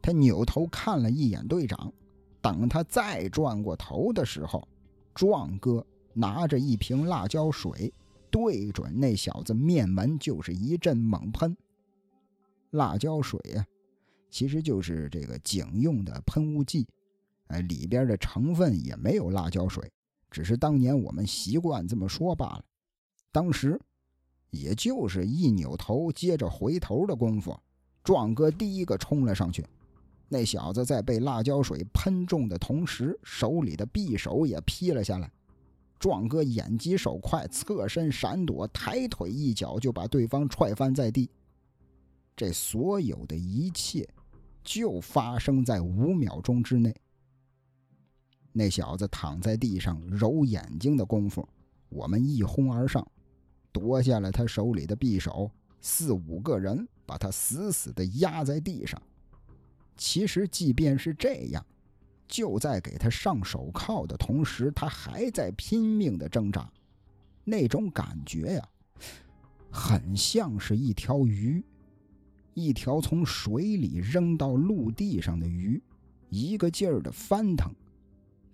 [0.00, 1.92] 他扭头看了一眼队长，
[2.40, 4.66] 等他再转过头的时候，
[5.14, 7.92] 壮哥拿着一瓶辣椒水，
[8.30, 11.54] 对准那小子面门就是一阵猛喷。
[12.70, 13.66] 辣椒水呀，
[14.30, 16.86] 其实就是这个警用的喷雾剂，
[17.50, 19.90] 哎，里边的成分也没有辣椒水，
[20.30, 22.64] 只是当年我们习惯这么说罢了。
[23.32, 23.78] 当时，
[24.50, 27.58] 也就是一扭头接着回头的功夫，
[28.04, 29.66] 壮哥第一个冲了上去。
[30.28, 35.28] 那小子在被辣椒水喷中的同时，手里的匕首也劈了下来。
[35.98, 41.28] 壮哥眼疾手快，侧身闪躲，抬腿一脚就把对方踹翻在地。
[42.36, 44.08] 这所有的一切，
[44.62, 46.94] 就发生在五秒钟之内。
[48.52, 51.48] 那小子躺在地上揉眼睛的功夫，
[51.88, 53.06] 我们一哄而上，
[53.72, 59.00] 夺下了他手里的匕首，四五个人把他死死的压在地上。
[59.96, 61.64] 其实，即便是这样，
[62.26, 66.68] 就在给他上手铐的同时，他还在拼命的挣扎。
[67.44, 68.68] 那种感觉呀，
[69.70, 71.62] 很像是一条鱼，
[72.54, 75.82] 一条从水里扔到陆地上的鱼，
[76.28, 77.72] 一个劲儿的翻腾，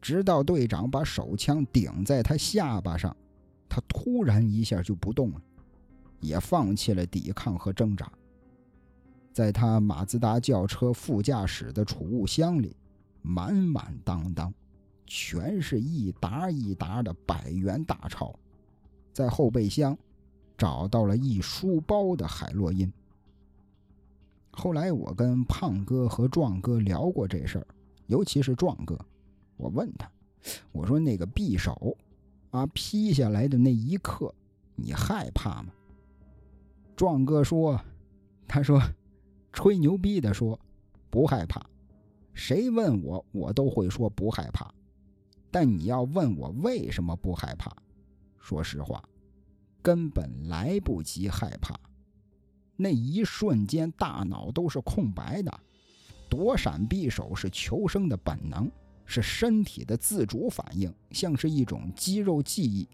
[0.01, 3.17] 直到队长把手枪顶在他下巴上，
[3.69, 5.43] 他突然一下就不动了，
[6.21, 8.11] 也放弃了抵抗和挣扎。
[9.33, 12.75] 在他马自达轿车副驾驶的储物箱里，
[13.23, 14.53] 满满当当，
[15.07, 18.35] 全是一沓一沓的百元大钞。
[19.13, 19.97] 在后备箱，
[20.57, 22.91] 找到了一书包的海洛因。
[24.53, 27.67] 后来我跟胖哥和壮哥聊过这事儿，
[28.07, 28.99] 尤其是壮哥，
[29.57, 30.11] 我问他，
[30.73, 31.97] 我说那个匕首，
[32.51, 34.35] 啊劈下来的那一刻，
[34.75, 35.73] 你害怕吗？
[36.95, 37.81] 壮哥说，
[38.47, 38.81] 他说。
[39.53, 40.61] 吹牛逼的说，
[41.09, 41.65] 不害怕。
[42.35, 44.71] 谁问我，我都会说不害怕。
[45.51, 47.75] 但你要问我为什么不害怕，
[48.39, 49.03] 说实话，
[49.81, 51.75] 根本来不及害怕。
[52.77, 55.61] 那一瞬间，大脑都是空白的。
[56.29, 58.71] 躲闪匕首是求生的本能，
[59.07, 62.87] 是身体的自主反应，像是一种肌肉记忆。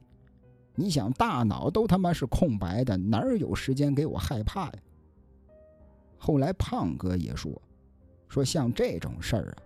[0.74, 4.72] 你想，大脑都他妈是空白的，哪有时间给我害怕呀？
[6.16, 7.60] 后来胖哥也说，
[8.28, 9.56] 说像这种事儿啊，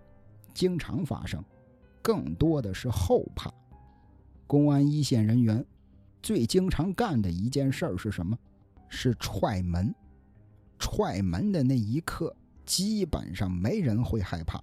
[0.55, 1.45] 经常发生，
[2.01, 3.53] 更多的是后怕。
[4.47, 5.65] 公安一线人员
[6.23, 8.39] 最经常干的一件事是什么？
[8.89, 9.95] 是踹门。
[10.79, 12.35] 踹门的那一刻，
[12.65, 14.63] 基本上没人会害怕，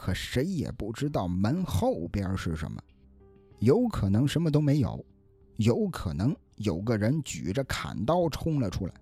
[0.00, 2.80] 可谁也不知道门后边是什么，
[3.58, 5.04] 有可能什么都没有，
[5.58, 8.94] 有可能有个人举着砍刀冲了出来，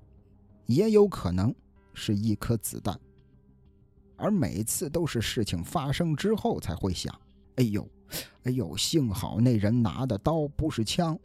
[0.66, 1.54] 也有可能。
[2.00, 2.96] 是一颗子弹，
[4.16, 7.12] 而每次都是事情发生之后才会想
[7.56, 7.88] ：“哎呦，
[8.44, 11.18] 哎呦，幸好那人拿的刀不是枪，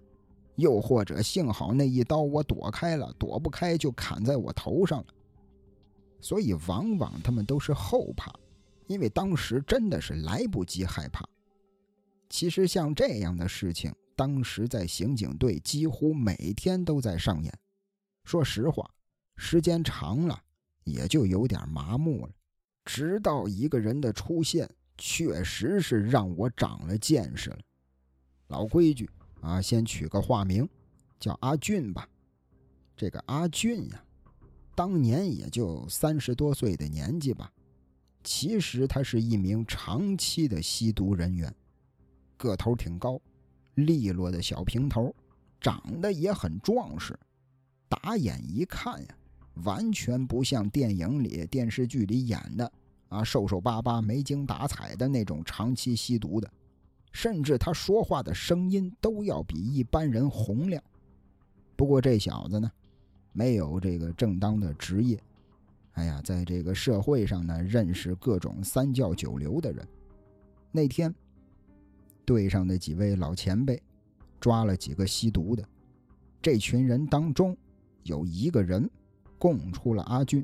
[0.56, 5.08] 又或者幸好那一刀我躲开了，躲不开就砍在我头上了。”
[6.20, 8.34] 所以往往他们都是后怕，
[8.88, 11.28] 因为当时真的是来不及害怕。
[12.30, 17.54] 其实像这样的事情，当时在刑警队几乎每天都在上演。
[18.24, 18.90] 说实话，
[19.36, 20.42] 时间长了。
[20.86, 22.34] 也就有点麻木了，
[22.84, 27.60] 直到一个人的出现，确实是让我长了见识了。
[28.48, 29.10] 老规矩
[29.40, 30.68] 啊，先取个化名，
[31.22, 32.06] 叫阿俊吧。
[32.98, 34.04] 这个阿俊呀，
[34.76, 37.50] 当年也就三十多岁的年纪吧。
[38.24, 41.54] 其实他是一名长期的吸毒人员，
[42.38, 43.20] 个头挺高，
[43.76, 45.14] 利落的小平头，
[45.60, 47.18] 长得也很壮实，
[47.90, 49.16] 打眼一看呀。
[49.66, 52.72] 完全不像电影里、电视剧里演的
[53.10, 56.52] 啊，瘦瘦巴巴、没精打采的那种长期吸毒的，
[57.12, 60.82] 甚至他说话的声音都要比一般人洪亮。
[61.76, 62.72] 不过这小子呢，
[63.32, 65.22] 没有这个正当的职业，
[65.94, 69.88] 哎呀，在这个社会上呢，认识各种三教九流的人。
[70.72, 71.14] 那天，
[72.26, 73.82] 队上的几位老前辈
[74.40, 75.64] 抓了几个吸毒的，
[76.42, 77.56] 这群人当中
[78.04, 78.90] 有一个人。
[79.40, 80.42] 供出了阿俊，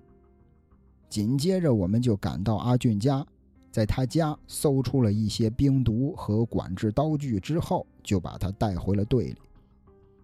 [1.07, 3.25] 紧接着我们就赶到阿俊家，
[3.71, 9.37] 在他家搜出了一些冰毒和管制刀具之后，就把他带回了队里。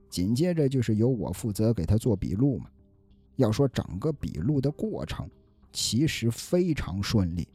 [0.10, 2.70] 紧接着就是由我负责给他做笔录嘛。
[3.36, 5.30] 要说整个笔录的过程，
[5.72, 7.48] 其实非常顺利。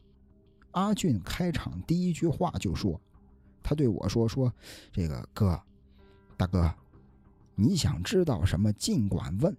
[0.71, 2.99] 阿俊开场第一句话就说
[3.61, 4.53] ：“他对我说说，
[4.91, 5.61] 这个哥，
[6.37, 6.73] 大哥，
[7.55, 9.55] 你想知道什么尽管问。”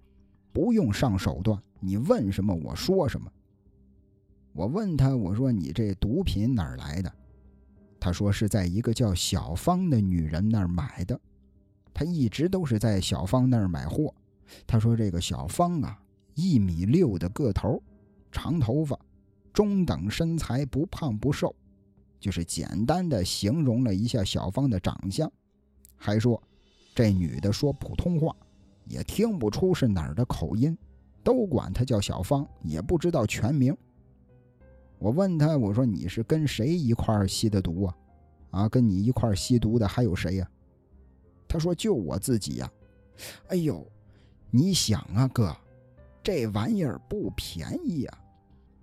[0.55, 3.33] 不用上手段，你问什么我说什么。
[4.53, 7.11] 我问他，我说你这毒品哪儿来的？
[7.99, 11.19] 他说是在一个叫小芳的女人那儿买的。
[11.95, 14.15] 他一直都是在小芳那儿买货。
[14.67, 15.99] 他说这个小芳啊，
[16.35, 17.83] 一米六的个头，
[18.31, 18.99] 长头发，
[19.53, 21.55] 中等身材，不胖不瘦，
[22.19, 25.31] 就是简单的形容了一下小芳的长相，
[25.97, 26.43] 还说
[26.95, 28.35] 这女的说普通话，
[28.87, 30.77] 也听不出是哪儿的口音，
[31.23, 33.77] 都管她叫小芳，也不知道全名。
[34.99, 37.97] 我问他，我说你是跟谁一块吸的毒啊？
[38.51, 40.49] 啊，跟你一块吸毒的还有谁呀？
[41.49, 42.73] 他说就我自己呀。
[43.49, 43.85] 哎呦，
[44.51, 45.57] 你想啊，哥，
[46.23, 48.19] 这玩意儿不便宜呀，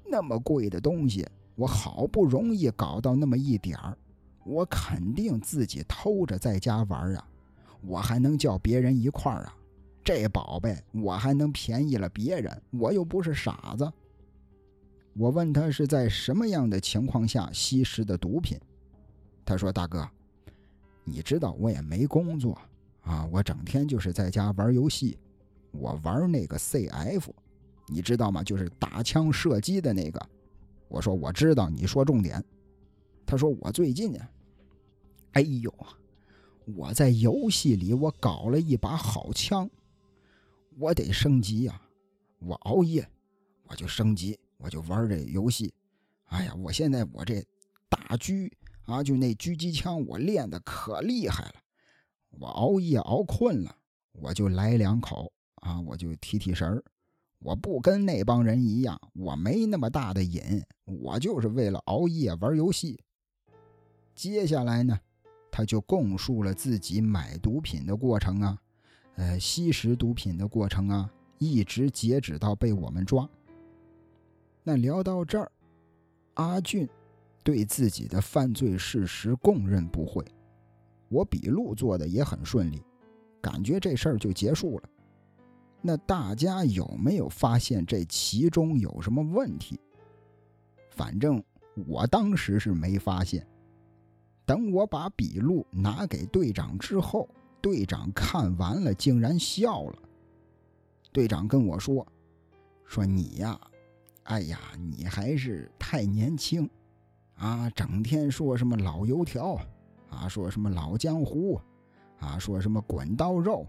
[0.06, 3.98] 那么贵的东西，我好不容易搞到那么一点儿，
[4.46, 7.28] 我肯定自己偷着在家玩啊，
[7.82, 9.56] 我还能叫别人一块儿啊？
[10.04, 12.62] 这宝贝我还能便宜了别人？
[12.72, 13.92] 我又不是傻子。
[15.14, 18.58] 我问他是在什么样的情况下吸食的毒品，
[19.46, 20.08] 他说：“大哥，
[21.04, 22.58] 你知道我也没工作
[23.02, 25.18] 啊，我整天就是在家玩游戏，
[25.72, 27.30] 我玩那个 CF，
[27.88, 28.44] 你知道吗？
[28.44, 30.30] 就是打枪射击的那个。”
[30.88, 32.44] 我说：“我知道。”你说重点。
[33.26, 34.20] 他说：“我最近呢，
[35.34, 35.74] 哎呦，
[36.76, 39.70] 我在游戏里我搞了一把好枪，
[40.78, 41.82] 我得升级呀，
[42.40, 43.08] 我熬夜，
[43.68, 45.74] 我就升级。”我就玩这游戏，
[46.26, 47.42] 哎呀，我现在我这
[47.88, 48.52] 大狙
[48.84, 51.54] 啊，就那狙击枪，我练的可厉害了。
[52.32, 53.74] 我熬夜熬困了，
[54.12, 55.32] 我就来两口
[55.62, 56.84] 啊，我就提提神儿。
[57.40, 63.00] 我不跟那帮人一样，我没那么大的瘾，我就是为了熬夜玩游戏。
[64.14, 65.00] 接下来呢，
[65.50, 68.58] 他就供述了自己买毒品的过程啊，
[69.16, 73.30] 呃，吸食毒品的过程啊，一直截止到被我们抓。
[74.62, 75.50] 那聊到这儿，
[76.34, 76.88] 阿俊
[77.42, 80.26] 对自己的犯罪事实供认不讳，
[81.08, 82.84] 我笔录做的也很顺利，
[83.42, 84.90] 感觉这事儿就结束了。
[85.82, 89.80] 那大家有没有发现这其中有什么问题？
[90.90, 91.42] 反正
[91.88, 93.46] 我当时是没发现。
[94.46, 97.30] 等我把笔录拿给队长之后，
[97.62, 100.00] 队长看完了竟然笑了。
[101.12, 102.06] 队长跟我说
[102.86, 103.60] ：“说你呀。”
[104.24, 106.70] 哎呀，你还是太年轻，
[107.36, 109.60] 啊，整天说什么老油条，
[110.08, 111.60] 啊，说什么老江湖，
[112.20, 113.66] 啊，说什么滚刀肉，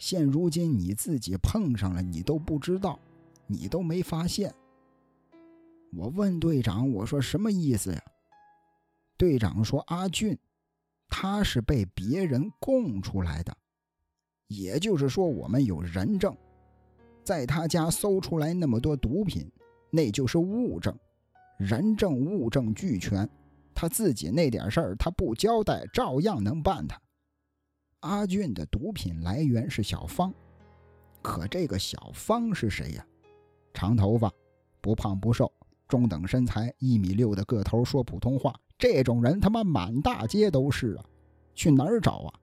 [0.00, 2.98] 现如今你自己碰上了，你都不知道，
[3.46, 4.52] 你都没发现。
[5.92, 8.02] 我问队长，我说什么意思呀？
[9.18, 10.38] 队长说阿俊，
[11.10, 13.54] 他是被别人供出来的，
[14.48, 16.34] 也就是说我们有人证，
[17.22, 19.52] 在他家搜出来那么多毒品。
[19.90, 20.98] 那就是物证，
[21.58, 23.28] 人证物证俱全，
[23.74, 26.98] 他自己那点事儿他不交代，照样能办他。
[28.00, 30.32] 阿俊的毒品来源是小芳，
[31.22, 33.06] 可这个小芳是谁呀？
[33.74, 34.32] 长头发，
[34.80, 35.52] 不胖不瘦，
[35.86, 41.04] 中等身材，一米六的个头，说普通话，这种人他妈满大街都是啊，
[41.54, 42.34] 去哪儿找啊？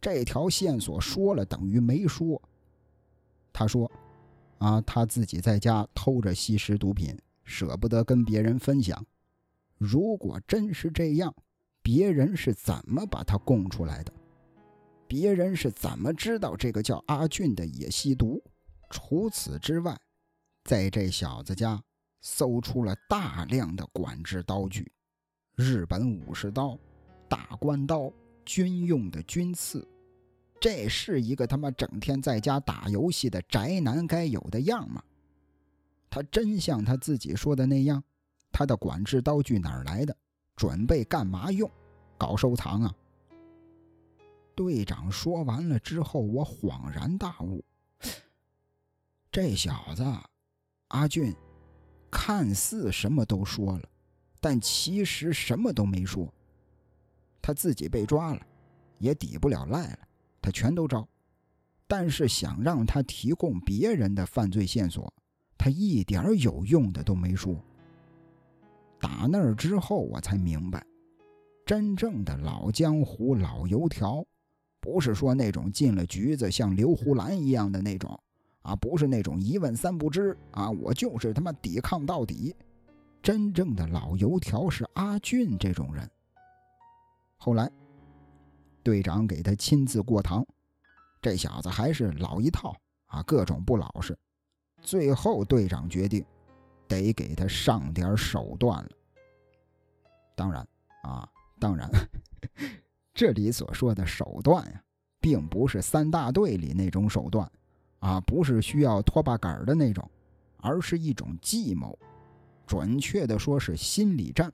[0.00, 2.40] 这条线索说了等于没说。
[3.52, 3.90] 他说。
[4.58, 9.02] 啊，他自己在家偷着吸食毒品，舍不得跟别人分享。
[9.78, 11.34] 如果真是这样，
[11.80, 14.12] 别人是怎么把他供出来的？
[15.10, 18.40] 别人是怎么知道这个叫阿俊的也吸毒？
[18.90, 19.98] 除此之外，
[20.62, 21.82] 在这小子家
[22.20, 24.88] 搜出了大量的管制刀具：
[25.56, 26.78] 日本武士刀、
[27.28, 28.12] 大关刀、
[28.44, 29.84] 军用的军刺。
[30.60, 35.02] 这是一个他妈整天在家打游戏的宅男该有的样吗？
[36.08, 38.00] 他真像他自己说的那样？
[38.52, 40.16] 他的管制刀具哪儿来的？
[40.54, 41.68] 准备干嘛用？
[42.16, 42.94] 搞收藏啊？
[44.60, 47.64] 队长说完了之后，我恍然大悟：
[49.32, 50.04] 这小子
[50.88, 51.34] 阿俊，
[52.10, 53.88] 看似什么都说了，
[54.38, 56.30] 但其实什么都没说。
[57.40, 58.46] 他自己被抓了，
[58.98, 59.98] 也抵不了赖了。
[60.42, 61.08] 他全都招，
[61.86, 65.10] 但是想让他提供别人的犯罪线索，
[65.56, 67.58] 他一点有用的都没说。
[69.00, 70.84] 打那儿之后，我才明白，
[71.64, 74.22] 真正的老江湖、老油条，
[74.80, 78.18] 不是说那种进了局子像刘胡兰一样的那种，
[78.62, 82.54] 啊，不是那种一问三不知，啊，我就是他妈抵抗到底。
[83.22, 86.10] 真正的老油条是阿俊这种人。
[87.36, 87.70] 后来。
[88.82, 90.44] 队长给他亲自过堂，
[91.20, 92.74] 这小子还是老一套
[93.08, 94.18] 啊，各种不老实。
[94.80, 96.24] 最后队长决定，
[96.88, 98.90] 得给他上点手段了。
[100.34, 100.66] 当然
[101.02, 101.28] 啊，
[101.60, 101.90] 当然，
[103.20, 104.82] 这里所说的手段呀，
[105.20, 107.52] 并不是三大队里那种手段，
[107.98, 110.10] 啊，不是需要拖把杆的那种，
[110.56, 111.98] 而是一种计谋，
[112.66, 114.50] 准确的说是心理战。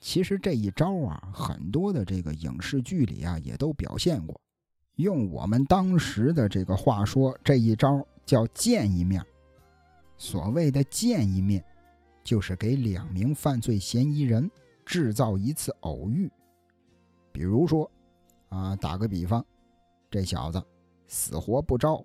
[0.00, 4.40] 其实这一招啊，很多的这个影视剧里啊也都表现过。
[4.96, 9.22] 用我们当时的这个话说，这一招叫见一面。
[10.16, 11.62] 所谓的见一面，
[12.24, 14.50] 就是给两名犯罪嫌疑人
[14.86, 16.30] 制造一次偶遇。
[17.32, 17.90] 比如说，
[18.48, 19.44] 啊，打个比方，
[20.10, 20.62] 这小子
[21.06, 22.04] 死活不招，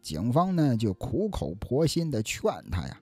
[0.00, 3.00] 警方呢就苦口婆心的劝他呀，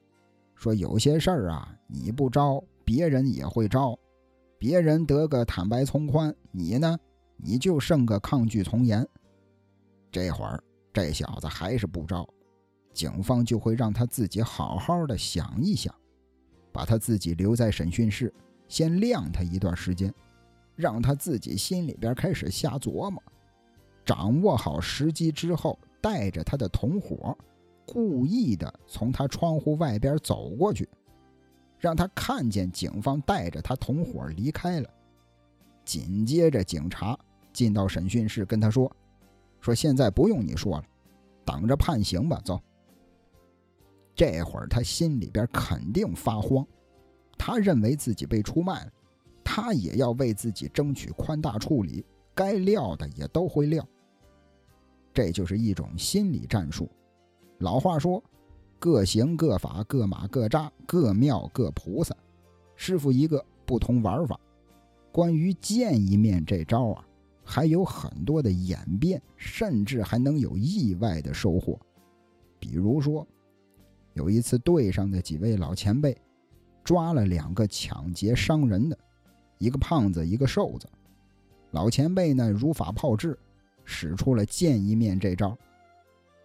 [0.54, 3.98] 说有些事儿啊，你不招，别人也会招。
[4.58, 6.98] 别人得个坦白从宽，你呢？
[7.38, 9.06] 你就剩个抗拒从严。
[10.12, 12.28] 这会儿这小子还是不招，
[12.92, 15.94] 警方就会让他自己好好的想一想，
[16.70, 18.30] 把他自己留在审讯室，
[18.68, 20.12] 先晾他一段时间，
[20.80, 23.22] 让他自己心里边开始瞎琢磨。
[24.04, 27.36] 掌握好时机之后，带着他的同伙，
[27.86, 30.88] 故意的从他窗户外边走过去。
[31.78, 34.90] 让他看见警方带着他同伙离开了，
[35.84, 37.18] 紧接着警察
[37.52, 38.90] 进到审讯室跟他说
[39.62, 40.84] ：“说现在不用你说了，
[41.44, 42.60] 等着判刑吧，走。”
[44.14, 46.66] 这会儿他心里边肯定发慌，
[47.38, 48.92] 他认为自己被出卖了，
[49.52, 53.84] 他也要为自己争取宽大处理，该撂的也都会撂。
[55.12, 56.88] 这就是一种心理战术。
[57.58, 58.22] 老话说。
[58.78, 62.16] 各行各法，各马各扎，各庙各菩萨。
[62.76, 64.40] 师傅一个，不同玩法。
[65.12, 67.04] 关于见一面这招啊，
[67.44, 71.78] 还有很多的演变，甚至还能有意外的收获。
[72.58, 73.26] 比如说，
[74.14, 76.16] 有一次队上的几位老前辈
[76.82, 78.98] 抓了两个抢劫伤人的，
[79.60, 80.88] 一个胖子，一个瘦子。
[81.70, 83.38] 老前辈呢，如法炮制，
[83.84, 85.56] 使出了见一面这招。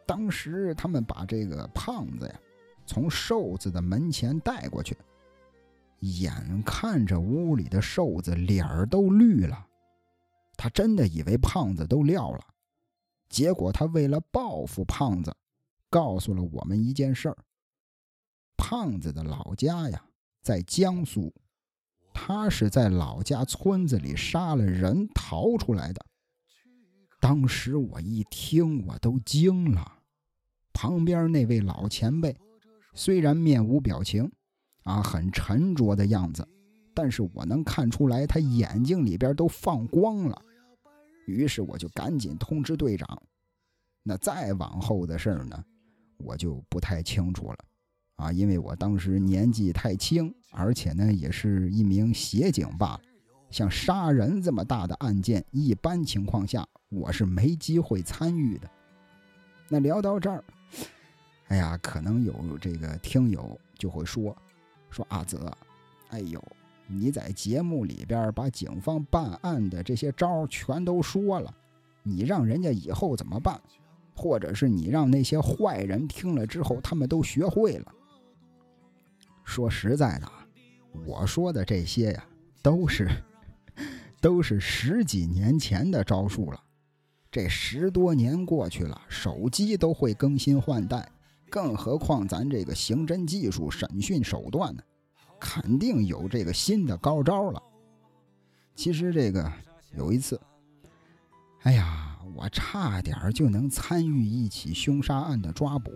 [0.05, 2.39] 当时他们把这个胖子呀，
[2.85, 4.97] 从瘦子的门前带过去，
[6.01, 9.65] 眼看着屋里的瘦子脸儿都绿了，
[10.57, 12.45] 他真的以为胖子都撂了。
[13.29, 15.33] 结果他为了报复胖子，
[15.89, 17.37] 告诉了我们一件事儿：
[18.57, 20.05] 胖子的老家呀
[20.41, 21.33] 在江苏，
[22.17, 26.03] 他是在老家村子里杀了人逃出来的。
[27.19, 29.99] 当时我一听，我都惊了。
[30.71, 32.35] 旁边那位老前辈，
[32.93, 34.31] 虽然面无表情，
[34.83, 36.47] 啊，很沉着的样子，
[36.93, 40.41] 但是我能看出来他眼睛里边都放光了。
[41.27, 43.21] 于是我就赶紧通知队长。
[44.03, 45.61] 那再往后的事儿呢，
[46.17, 47.57] 我就不太清楚了，
[48.15, 53.01] 啊，因为我当时年纪太轻，而且呢，也是一名协警罢了。
[53.51, 58.69] 像杀人这么大的案件，一般情况下我是没机会参与的。
[59.69, 60.43] 那聊到这儿。
[61.47, 64.35] 哎呀，可能有这个听友就会说，
[64.89, 65.51] 说阿泽，
[66.09, 66.43] 哎呦，
[66.87, 71.53] 你在节目里边把警方办案的这些招全都说了，
[72.01, 73.61] 你让人家以后怎么办？
[74.15, 77.91] 或者是你让那些坏人听了之后，他们都学会了？
[79.45, 80.29] 说实在的，
[81.05, 82.25] 我说的这些呀，
[82.61, 83.09] 都是
[84.19, 86.61] 都是十几年前的招数了。
[87.31, 91.09] 这十多年过去了，手机都会更新换代。
[91.49, 94.81] 更何况咱这个刑侦技术、审讯手段呢，
[95.39, 97.61] 肯定有这个新的高招了。
[98.75, 99.49] 其实这个
[99.95, 100.41] 有一次，
[101.61, 105.91] 哎呀，我差点就能参与一起凶杀案的抓捕。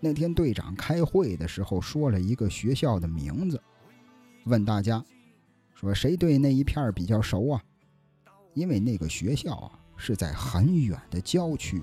[0.00, 3.60] 那天队长开会的时候说了一个学校的名字，
[4.44, 5.04] 问大家
[5.74, 7.62] 说谁对那一片比较熟啊？
[8.54, 11.82] 因为那个学校啊是在很远的郊区，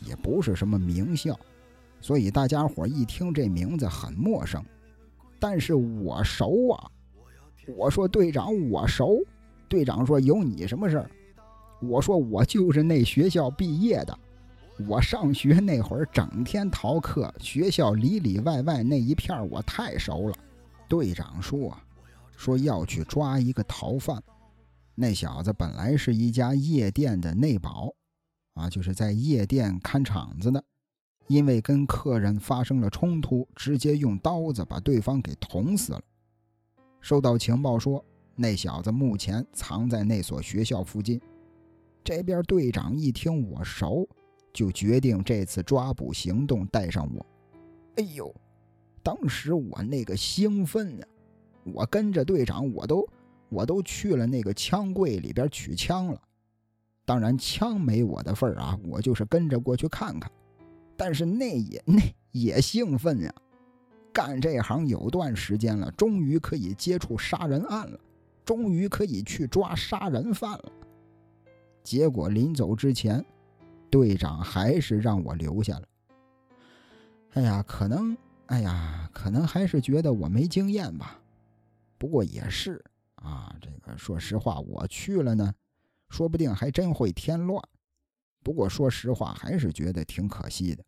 [0.00, 1.38] 也不是什么名校。
[2.00, 4.62] 所以大家伙一听这名字很陌生，
[5.40, 6.90] 但是我熟啊！
[7.74, 9.24] 我说队长，我熟。
[9.68, 11.10] 队长说有你什么事儿？
[11.80, 14.16] 我说我就是那学校毕业的。
[14.78, 20.36] 我上学那会儿整天逃课，学校里里外外那一片我太熟了。
[20.86, 21.74] 队长说，
[22.36, 24.22] 说要去抓一个逃犯。
[24.94, 27.90] 那小子本来是一家夜店的内保，
[28.54, 30.62] 啊，就是在夜店看场子的。
[31.26, 36.02] 因为跟客人发生了冲突，直接用刀子把对方给捅死了。
[37.00, 38.04] 收到情报说，
[38.34, 41.20] 那小子目前藏在那所学校附近。
[42.04, 44.08] 这边队长一听我熟，
[44.56, 47.26] 就决定这次抓捕行动带上我。
[47.96, 48.34] 哎呦，
[49.02, 51.04] 当时我那个兴奋啊！
[51.62, 53.06] 我跟着队长，我都
[53.50, 56.18] 我都去了那个枪柜里边取枪了。
[57.04, 60.32] 当然，枪没我的份儿啊，我就是跟着过去看看。
[60.96, 62.02] 但是那也 那
[62.32, 63.34] 也兴奋呀！
[64.10, 68.00] 干这行有段时间了，终于可以接触杀人案了，
[68.42, 70.72] 终于可以去抓杀人犯了。
[71.84, 73.22] 结果临走之前，
[73.90, 75.88] 队长还是让我留下了。
[77.32, 78.16] 哎呀，可能，
[78.46, 81.20] 哎呀，可能还是觉得我没经验吧。
[81.98, 82.82] 不过也是
[83.16, 85.54] 啊，这个说实话，我去了呢，
[86.08, 87.62] 说不定还真会添乱。
[88.42, 90.84] 不过说实话，还是觉得挺可惜的。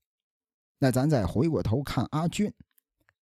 [0.78, 2.52] 那咱再回过头看阿俊，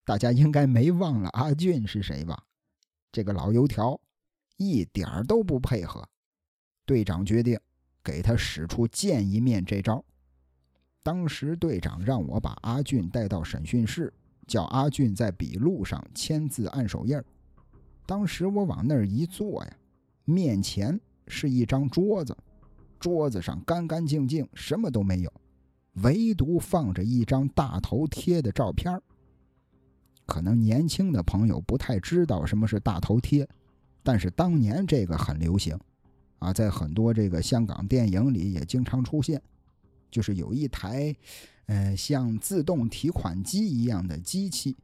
[0.03, 2.43] 大家应该没忘了阿俊是谁吧？
[3.11, 3.99] 这个老油条
[4.57, 6.07] 一点都不配合。
[6.85, 7.59] 队长决定
[8.03, 10.03] 给他使出见一面这招。
[11.01, 14.13] 当时队长让我把阿俊带到审讯室，
[14.47, 17.21] 叫阿俊在笔录上签字按手印
[18.05, 19.77] 当时我往那儿一坐呀，
[20.25, 22.35] 面前是一张桌子，
[22.99, 25.33] 桌子上干干净净，什么都没有，
[26.03, 29.01] 唯独放着一张大头贴的照片
[30.25, 33.47] 可能年轻的朋友不太知道什么是大头贴，
[34.01, 35.77] 但是当年这个很流行。
[36.43, 39.41] 啊，在很多这个香港电影里也经常出现，
[40.11, 41.15] 就是有一台，
[41.67, 44.75] 呃，像自动提款机一样的机器，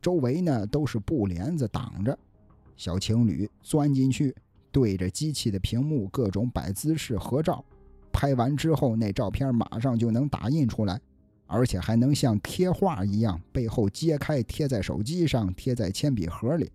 [0.00, 2.18] 周围呢都是布帘子挡着，
[2.74, 4.34] 小情侣钻进去，
[4.72, 7.62] 对着机器的屏幕各种摆姿势合照，
[8.10, 10.98] 拍完之后那照片马上就能打印出来，
[11.46, 16.72] 而且还能像贴画一样背后揭开贴在手机上，贴在铅笔盒里。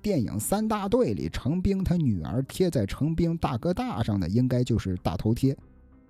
[0.00, 5.56] 电影《三大队》里，程兵他女儿贴在程兵大哥大上的，应该就是大头贴，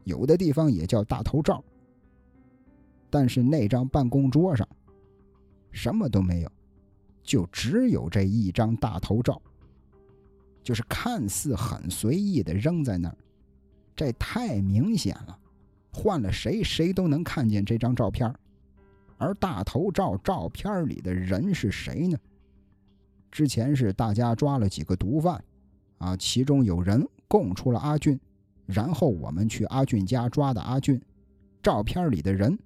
[0.05, 1.62] 有的地方也叫大头照。
[3.11, 4.68] 但是那张办公桌上
[5.70, 6.53] 什么都没有，
[7.22, 9.41] 就只有这一张大头照，
[10.62, 13.16] 就是看似很随意的扔在那儿，
[13.97, 15.39] 这太明显了，
[15.91, 18.32] 换了谁谁都能看见这张照片。
[19.16, 22.18] 而大头照照片里的人是谁呢？
[23.31, 25.43] 之前是大家抓了几个毒贩，
[25.99, 28.18] 啊，其中有人供出了阿俊，
[28.66, 31.01] 然后我们去阿俊家抓的阿俊。
[31.62, 32.59] 照片里的人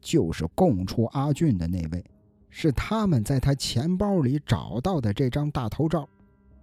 [0.00, 2.04] 就是供出阿俊的那位，
[2.48, 6.08] 是他们在他钱包里找到的这张大头照。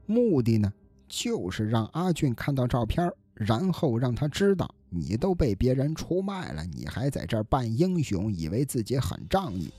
[0.06, 0.72] 目的呢，
[1.08, 9.72] 就是让阿俊看到照片，然后让他知道你都被别人出卖了，你还在这儿扮英雄，以为自己很仗义。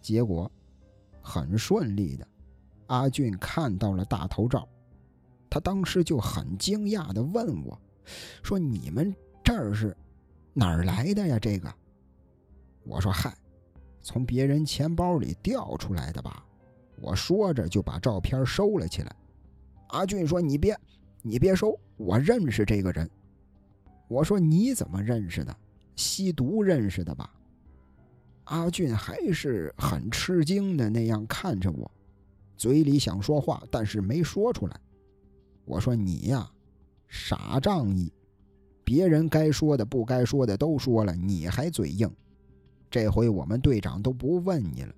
[0.00, 0.50] 结果
[1.20, 2.26] 很顺利的。
[2.88, 4.68] 阿俊看到了大头照，
[5.48, 7.80] 他当时就很惊讶地问我
[8.42, 9.96] ：“说你们这儿是
[10.52, 11.72] 哪儿来的呀？”这个，
[12.84, 13.34] 我说：“嗨，
[14.02, 16.44] 从别人钱包里掉出来的吧。”
[17.00, 19.16] 我说着就把照片收了起来。
[19.88, 20.76] 阿俊说：“你别，
[21.22, 23.08] 你别收，我认识这个人。”
[24.08, 25.56] 我说：“你怎么认识的？
[25.94, 27.32] 吸毒认识的吧？”
[28.44, 31.90] 阿俊还是很吃惊的那样看着我。
[32.58, 34.78] 嘴里想说话，但是没说出来。
[35.64, 36.50] 我说：“你呀，
[37.06, 38.12] 傻仗义，
[38.82, 42.10] 别人该说的、不该说的都说了，你还嘴硬。
[42.90, 44.92] 这回我们队长都不问你了，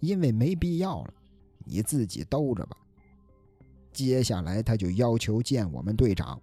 [0.00, 1.14] 因为没必要了，
[1.64, 2.76] 你自己兜着吧。”
[3.92, 6.40] 接下来他就要求见我们队长，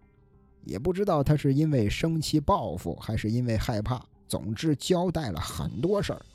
[0.63, 4.03] 也不知道他是因为生气报复，还是因为害怕。
[4.29, 6.25] 总之交代了很多事儿，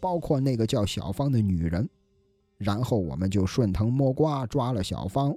[0.00, 1.88] 包括那个叫小芳的女人。
[2.58, 5.36] 然后我们就顺藤摸瓜抓了小芳，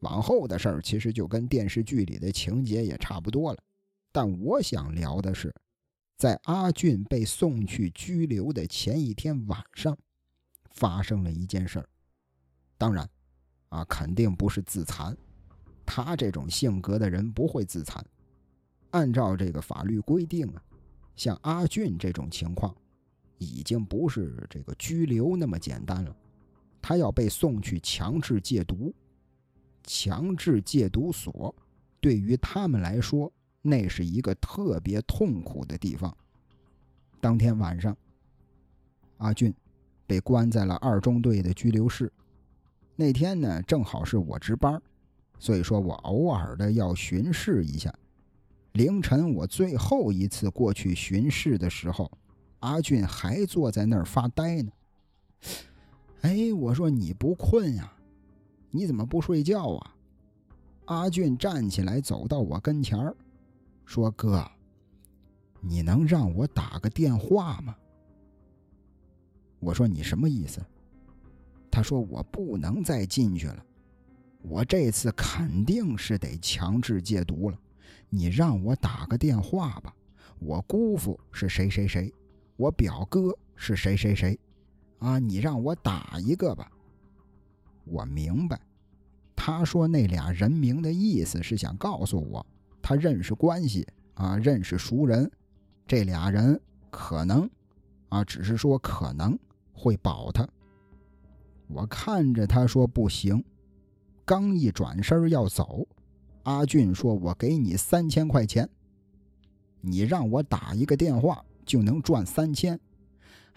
[0.00, 3.58] 往后的事儿其实就跟电视剧里的情节也差不多了。
[4.12, 5.54] 但我想聊的是，
[6.16, 9.96] 在阿俊被送去拘留的前一天晚上，
[10.70, 11.88] 发生了一件事儿。
[12.78, 13.08] 当然，
[13.68, 15.16] 啊，肯定不是自残，
[15.84, 18.04] 他这种性格的人不会自残。
[18.90, 20.62] 按照这个法律规定啊，
[21.14, 22.74] 像阿俊这种情况，
[23.38, 26.16] 已经不是这个拘留那么简单了。
[26.88, 28.94] 他要被送去强制戒毒，
[29.82, 31.52] 强制戒毒所
[32.00, 36.16] 对于他们来说，那是一个特别痛苦的地方。
[37.20, 37.96] 当天晚上，
[39.16, 39.52] 阿俊
[40.06, 42.12] 被关在了二中队的拘留室。
[42.94, 44.80] 那天呢，正好是我值班，
[45.40, 47.92] 所以说我偶尔的要巡视一下。
[48.74, 52.08] 凌晨我最后一次过去巡视的时候，
[52.60, 54.70] 阿俊还坐在那儿发呆呢。
[56.22, 57.92] 哎，我说你不困呀？
[58.70, 59.94] 你怎么不睡觉啊？
[60.86, 63.16] 阿俊站起来走到我跟前儿，
[63.84, 64.48] 说：“哥，
[65.60, 67.74] 你能让我打个电话吗？”
[69.58, 70.64] 我说你什么意思？
[71.70, 73.64] 他说我不能再进去了，
[74.42, 77.58] 我这次肯定是得强制戒毒了。
[78.08, 79.94] 你让我打个电话吧，
[80.38, 82.12] 我姑父是谁谁谁，
[82.56, 84.38] 我表哥是谁谁谁，
[84.98, 86.70] 啊，你让我打一个吧。
[87.84, 88.60] 我明白，
[89.36, 92.44] 他说那俩人名的意思是想告诉我，
[92.82, 95.30] 他认识关系啊，认识熟人，
[95.86, 97.48] 这俩人可能，
[98.08, 99.38] 啊，只是说可能
[99.72, 100.48] 会保他。
[101.68, 103.44] 我看着他说不行，
[104.24, 105.86] 刚一转身要走，
[106.44, 108.68] 阿俊说：“我给你三千块钱，
[109.80, 112.78] 你让我打一个电话就能赚三千。”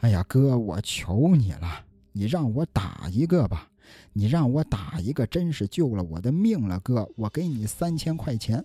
[0.01, 1.67] 哎呀，哥，我求你了，
[2.13, 3.69] 你让我打一个吧。
[4.13, 7.09] 你让我打一个，真是救了我的命了，哥！
[7.15, 8.63] 我给你三千块钱。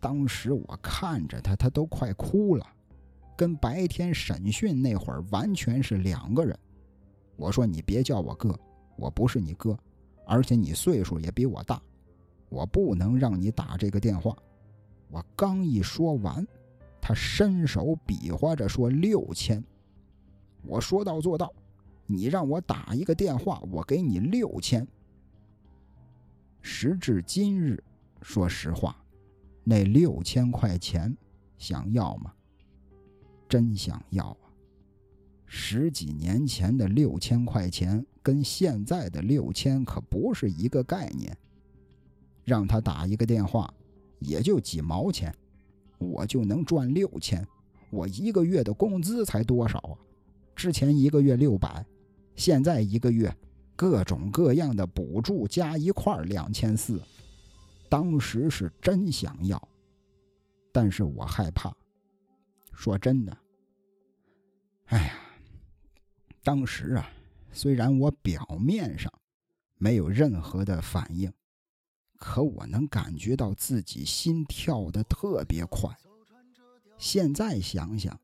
[0.00, 2.66] 当时我看着他，他都快哭了，
[3.36, 6.56] 跟白天审讯那会儿完全是两个人。
[7.36, 8.58] 我说：“你别叫我哥，
[8.96, 9.78] 我不是你哥，
[10.26, 11.80] 而且你岁数也比我大，
[12.48, 14.36] 我不能让你打这个电话。”
[15.10, 16.44] 我刚一说完，
[17.00, 19.62] 他伸手比划着说：“六千。”
[20.68, 21.52] 我说到做到。
[22.10, 24.86] 你让我打一个电话，我给你六千。
[26.62, 27.82] 时至今日，
[28.22, 28.96] 说实话，
[29.62, 31.14] 那六千块钱
[31.58, 32.32] 想要吗？
[33.46, 34.48] 真想要啊！
[35.44, 41.36] 十几年前的六千块钱跟现在的六千可不是一个概念。
[42.44, 43.72] 让他打一个电话，
[44.18, 45.34] 也就几毛钱，
[45.98, 47.46] 我就能赚六千。
[47.90, 50.07] 我一个月的工资才多少啊？
[50.58, 51.86] 之前一个月六百。
[52.34, 53.32] 现在一个月，
[53.76, 57.00] 各种各样的补助加一块两千四，
[57.88, 59.68] 当时是真想要，
[60.72, 61.72] 但是我害怕。
[62.72, 63.38] 说真的，
[64.86, 65.14] 哎呀，
[66.42, 67.08] 当时啊，
[67.52, 69.12] 虽然我表面上
[69.76, 71.32] 没有任何的反应，
[72.16, 75.96] 可我能感觉到自己心跳的特别快。
[76.98, 78.20] 现在想想，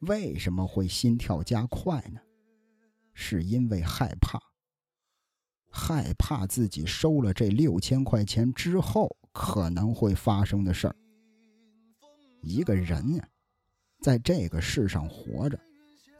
[0.00, 2.20] 为什么会心跳加快呢？
[3.14, 4.40] 是因为害怕，
[5.70, 10.94] 害怕自己收了这六千块钱之后可能会发生的事儿。
[12.40, 13.28] 一个人呀，
[14.00, 15.58] 在这个世上活着，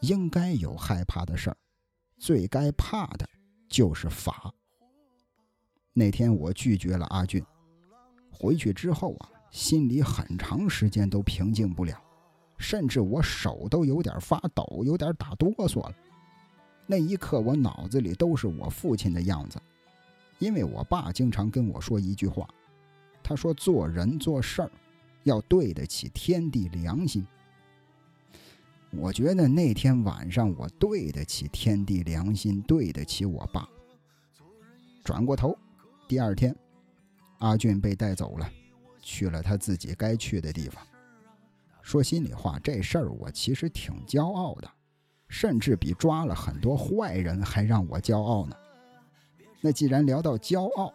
[0.01, 1.57] 应该有害怕的事儿，
[2.19, 3.29] 最该怕的
[3.69, 4.53] 就是法。
[5.93, 7.45] 那天我拒绝了阿俊，
[8.33, 12.03] 回去之后啊，心里很长时间都平静不了，
[12.59, 15.95] 甚至我手都有点发抖，有点打哆嗦了。
[16.87, 19.61] 那一刻，我脑子里都是我父亲的样子，
[20.39, 22.49] 因为我爸经常跟我说一句话，
[23.23, 24.71] 他说：“做人做事儿，
[25.23, 27.27] 要对得起天地良心。”
[28.91, 33.69] 我觉得那天晚上我对得起天地良心，对得起我爸。
[35.05, 35.55] 转过头，
[36.09, 36.57] 第二天，
[37.39, 38.51] 阿俊被带走了，
[39.03, 40.83] 去了他自己该去的地方。
[41.89, 44.71] 说心里话，这事儿我其实挺骄傲的。
[45.27, 48.55] 甚至比抓了很多坏人还让我骄傲呢。
[49.63, 50.93] 那既然聊到骄傲，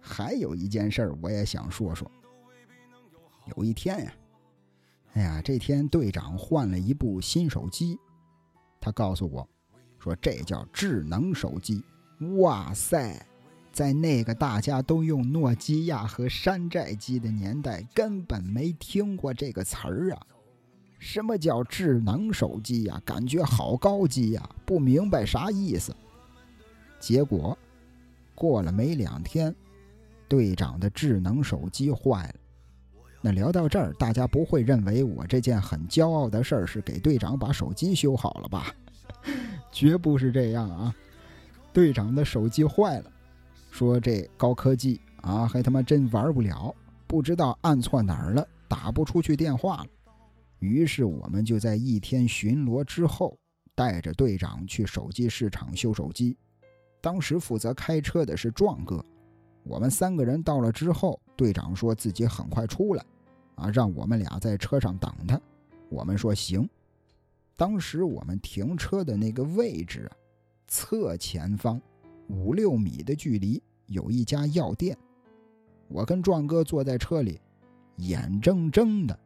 [0.00, 2.10] 还有一件事儿我也想说说。
[3.56, 4.12] 有一天呀，
[5.12, 7.96] 哎呀，这天队长换了一部新手机，
[8.80, 9.48] 他告诉我，
[10.00, 11.84] 说这叫智能手机。
[12.38, 13.24] 哇塞，
[13.76, 20.26] 在那个大家都用诺基亚和山寨机的年代，根本没听过这个词儿啊。
[20.98, 22.98] 什么叫智能手机呀？
[23.04, 25.94] 感觉好高级呀，不明白啥意思。
[26.98, 27.54] 结果
[28.34, 29.54] 过了没两天，
[30.26, 32.34] 队长的智能手机坏了。
[33.20, 38.74] 那聊到这儿，大家不会认为我这件很骄傲的事儿是给队长把手机修好了吧？
[39.70, 40.96] 绝不是这样啊！
[41.74, 43.10] 队长的手机坏了，
[43.76, 46.74] 说这高科技啊，还他妈真玩不了，
[47.06, 49.86] 不知道按错哪儿了，打不出去电话了。
[50.60, 53.36] 于是我们就在一天巡逻之后，
[53.74, 56.34] 带着队长去手机市场修手机。
[57.02, 59.04] 当时负责开车的是壮哥。
[59.62, 63.04] 我们三个人到了之后，队长说自己很快出来，
[63.56, 65.38] 啊，让我们俩在车上等他。
[65.90, 66.66] 我们说行。
[67.56, 70.16] 当时我们停车的那个位置啊，
[70.66, 71.78] 侧前方
[72.28, 74.96] 五六米的距离有一家药店。
[75.88, 77.40] 我跟壮哥坐在车里，
[77.96, 79.18] 眼睁睁的。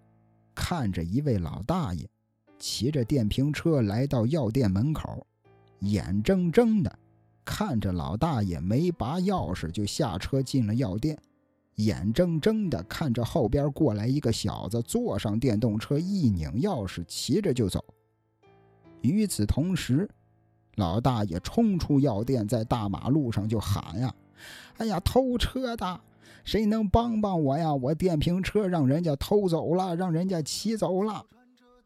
[0.52, 2.06] 看着一位老大爷
[2.58, 5.26] 骑着电瓶车来到药店门口，
[5.78, 6.98] 眼睁睁的
[7.44, 11.18] 看着老大爷没拔钥匙就下车进了药店，
[11.76, 17.82] 眼睁睁的看着后边过来一个小子坐上电动车一拧钥匙骑着就走。
[19.00, 20.06] 与此同时，
[20.76, 24.14] 老大爷冲出药店，在大马路上就喊呀
[24.78, 26.00] ：“哎呀，偷车的，
[26.44, 27.74] 谁能帮帮我呀？
[27.74, 31.24] 我电瓶车让人家偷走了，让人家骑走了。”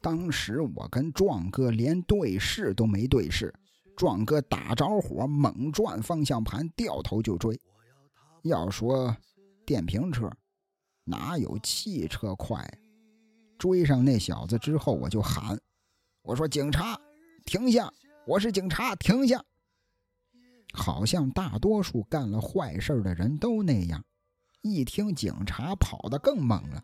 [0.01, 3.53] 当时我跟壮哥连对视都没对视，
[3.97, 7.59] 壮哥打着火，猛转方向盘，掉头就追。
[8.43, 9.17] 要说
[9.65, 10.31] 电瓶车，
[11.05, 12.63] 哪有汽车快？
[13.57, 15.59] 追上那小子之后，我就喊
[16.23, 17.01] ：“我说警察，
[17.47, 17.91] 停下！
[18.27, 19.43] 我是警察，停下！”
[20.73, 24.03] 好像大多数干了坏事的人都那样，
[24.63, 26.83] 一听警察跑得更猛了，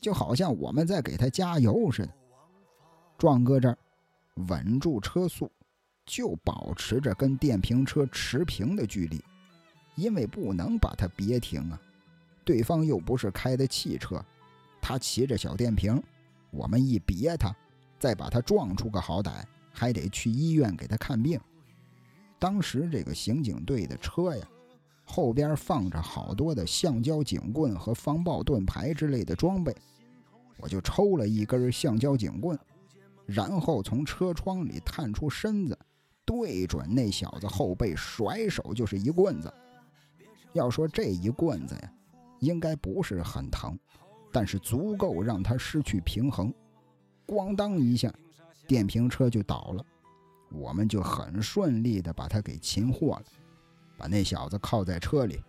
[0.00, 2.12] 就好像我们在给他加油似的。
[3.16, 3.78] 壮哥这儿
[4.48, 5.50] 稳住车速，
[6.06, 9.22] 就保持着跟电瓶车持平的距离，
[9.94, 11.80] 因为不能把它别停啊。
[12.44, 14.24] 对方又不是开的汽车。
[14.80, 16.02] 他骑着小电瓶，
[16.50, 17.54] 我们一别他，
[17.98, 19.44] 再把他撞出个好歹，
[19.78, 21.40] 还得去医院给他看病。
[22.38, 24.44] 当时这个刑警队的车呀，
[25.04, 29.74] 后边放着好多的橡胶警棍和防爆盾牌之类的装备，
[30.58, 32.58] 我就抽了一根橡胶警棍，
[33.24, 35.78] 然后从车窗里探出身子，
[36.24, 39.52] 对准那小子后背，甩手就是一棍子。
[40.52, 41.92] 要说这一棍子呀，
[42.40, 43.78] 应该不是很疼。
[44.30, 46.52] 但是足够让他失去平衡，
[47.26, 48.12] 咣当一下，
[48.68, 49.84] 电瓶车就倒了，
[50.52, 53.24] 我们就很顺利的把他给擒获了，
[53.96, 55.42] 把那小子铐在车里。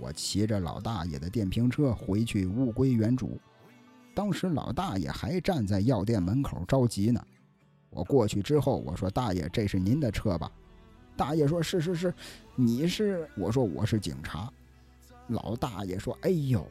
[0.00, 3.38] 我骑着老大爷的电瓶车回去物归原主。
[4.14, 7.24] 当时老大爷还站在药店门口着急呢。
[7.88, 10.50] 我过去之后，我说：“大爷，这是您的车吧？”
[11.16, 12.12] 大爷说：“是是是，
[12.56, 14.52] 你是？”我说：“我是警察。”
[15.28, 16.66] 老大爷说：“哎呦。”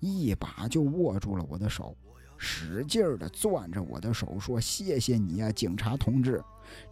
[0.00, 1.96] 一把就握住了我的手，
[2.38, 6.42] 使劲儿地攥着我的手，说：“谢谢你呀，警察同志，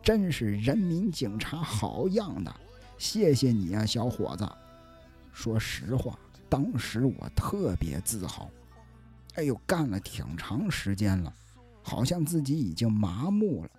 [0.03, 2.55] 真是人民警察好样的！
[2.99, 4.49] 谢谢你呀，小伙子。”
[5.33, 6.19] 说实话，
[6.49, 8.51] 当时我特别自豪。
[9.35, 11.35] 哎呦，干了挺长时间了，
[11.83, 13.71] 好像自己已经麻木了。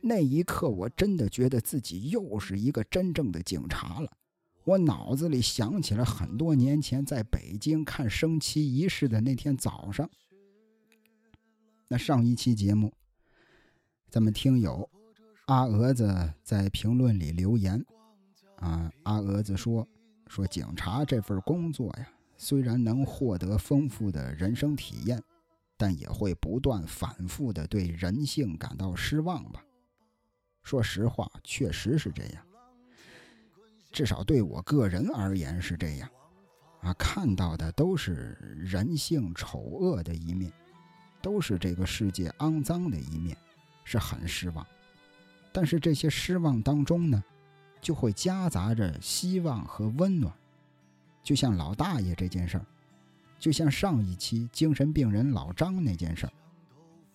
[0.00, 4.10] 那一刻，我真的觉得自己又是一个真正的警察了。
[4.64, 10.08] 我脑子里想起了很多年前在北京看升旗仪式的那天早上。
[11.88, 12.92] 那上一期节目，
[14.08, 14.88] 咱们听友
[15.46, 17.84] 阿蛾子在评论里留言，
[18.56, 19.86] 啊，阿蛾子说
[20.26, 22.08] 说警察这份工作呀，
[22.38, 25.22] 虽然能获得丰富的人生体验，
[25.76, 29.62] 但也会不断反复的对人性感到失望吧。
[30.62, 32.42] 说实话，确实是这样。
[33.92, 36.08] 至少对我个人而言是这样，
[36.80, 40.50] 啊，看到的都是人性丑恶的一面，
[41.24, 43.34] 都是这个世界肮脏的一面，
[43.82, 44.66] 是很失望。
[45.50, 47.24] 但是这些失望当中呢，
[47.80, 50.30] 就会夹杂着希望和温暖。
[51.22, 52.66] 就像老大爷这件事儿，
[53.38, 56.32] 就像上一期精神病人老张那件事儿，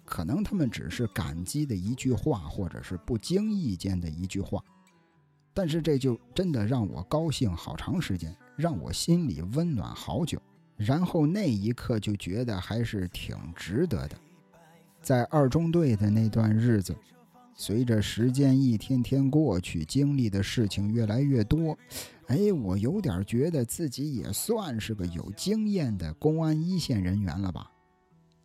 [0.05, 4.63] 可能他们只是感激的一句话，或者是不经意间的一句话。
[5.53, 10.41] 但是这就真的让我高兴好长时间，让我心里温暖好久，
[10.79, 14.15] 然后那一刻就觉得还是挺值得的。
[15.01, 16.95] 在二中队的那段日子，
[17.53, 21.77] 随着时间一天天过去，经历的事情越来越多，
[22.27, 27.69] 哎，我有点觉得自己也算是个有经验的公安一线人员了吧。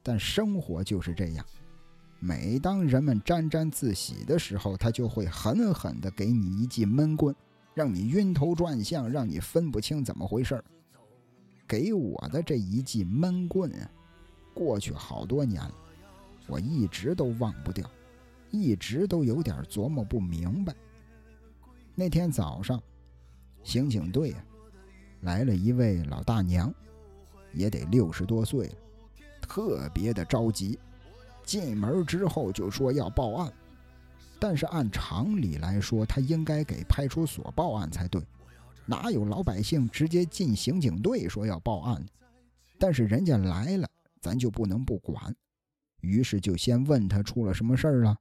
[0.03, 1.47] 但生活就是这样。
[2.19, 7.33] 每当人们沾沾自喜的时候，他就会狠狠地给你一记闷棍，
[7.75, 10.65] 让你晕头转向，让你分不清怎么回事儿
[11.67, 13.91] 给我的这一记闷棍啊，
[14.53, 15.75] 过去好多年了，
[16.47, 17.89] 我一直都忘不掉，
[18.51, 20.75] 一直都有点琢磨不明白。
[21.95, 22.83] 那天早上，
[23.63, 24.45] 刑警队啊
[25.23, 26.73] 来了一位老大娘，
[27.53, 28.75] 也得六十多岁了，
[29.41, 30.79] 特别的着急。
[31.45, 33.53] 进门之后就说要报案，
[34.39, 38.23] 但是按常理来说，他应该给派出所报案才对，
[38.87, 42.05] 哪有老百姓直接进刑警队说要报案？
[42.79, 43.89] 但是人家来了，
[44.21, 45.35] 咱就不能不管，
[46.01, 48.17] 于是就先问他出了什么事儿了。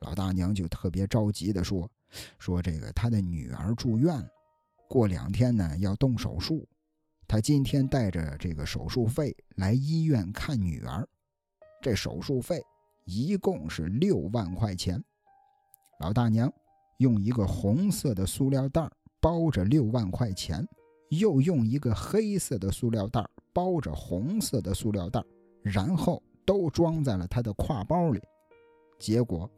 [0.00, 1.90] 老大娘就特别着急的说
[2.38, 4.26] ：“说这个他的女儿住院，
[4.88, 6.66] 过两天呢要动手术，
[7.28, 11.06] 他今天带着这个手术费来医院看女儿。”
[11.82, 12.62] 这手术费
[13.04, 15.02] 一共是六万块钱，
[15.98, 16.50] 老大娘
[16.98, 18.90] 用一个红色的塑料袋
[19.20, 20.66] 包着六万块钱，
[21.10, 25.22] 又用一个黑色的塑料袋包着红色的塑料袋，
[25.62, 28.20] 然后都装在了他的挎包里。
[28.98, 29.50] 结果，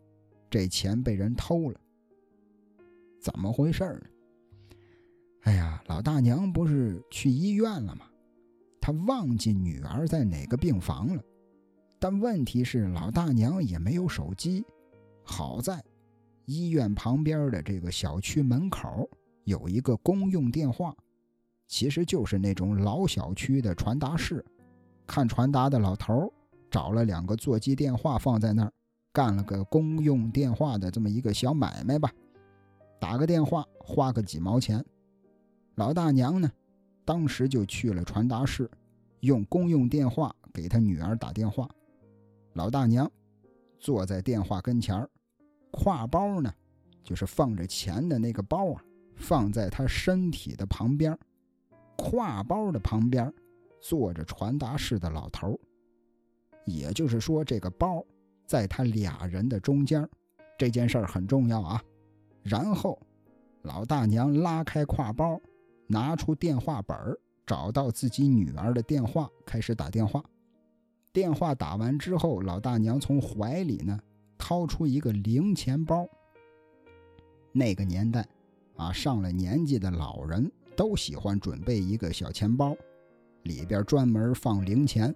[0.51, 1.81] 这钱被人偷了。
[3.21, 4.03] 怎么回事呢？
[5.43, 8.07] 哎呀，老大娘不是去医院了吗？
[8.81, 11.23] 她忘记女儿在哪个病房了。
[11.99, 14.65] 但问题是，老大娘也没有手机。
[15.23, 15.81] 好在
[16.47, 19.09] 医院旁边的这个小区门口
[19.45, 20.95] 有一个公用电话，
[21.67, 24.45] 其实就是那种老小区的传达室。
[25.07, 26.33] 看传达的老头
[26.71, 28.73] 找了两个座机电话放在那儿，
[29.13, 32.11] 干了个公用电话的这么一个小买卖吧。
[33.01, 34.83] 打个电话花个几毛钱。
[35.75, 36.51] 老大娘呢，
[37.05, 38.71] 当时就去了传达室，
[39.21, 41.69] 用公用电话给他女儿打电话。
[42.53, 43.11] 老大娘
[43.81, 45.11] 坐在电话跟前儿，
[45.73, 46.53] 挎包呢，
[47.03, 48.85] 就是放着钱的那个包啊，
[49.17, 51.17] 放在他身体的旁边。
[51.97, 53.33] 挎包的旁边
[53.81, 55.59] 坐着传达室的老头
[56.65, 58.05] 也就是说，这个包
[58.47, 60.09] 在他俩人的中间。
[60.59, 61.83] 这件事儿很重要啊。
[62.43, 62.99] 然后，
[63.63, 65.41] 老大娘拉开挎包。
[65.89, 66.97] 拿出电话本
[67.45, 70.25] 找到自己女儿的电话，开始打电话。
[71.13, 74.01] 电话打完之后，老大娘从怀里呢
[74.39, 76.09] 掏出一个零钱包。
[77.51, 78.27] 那个年代，
[78.77, 82.77] 啊，上了年纪的老人都喜欢准备一个小钱包，
[83.45, 85.15] 里边专门放零钱。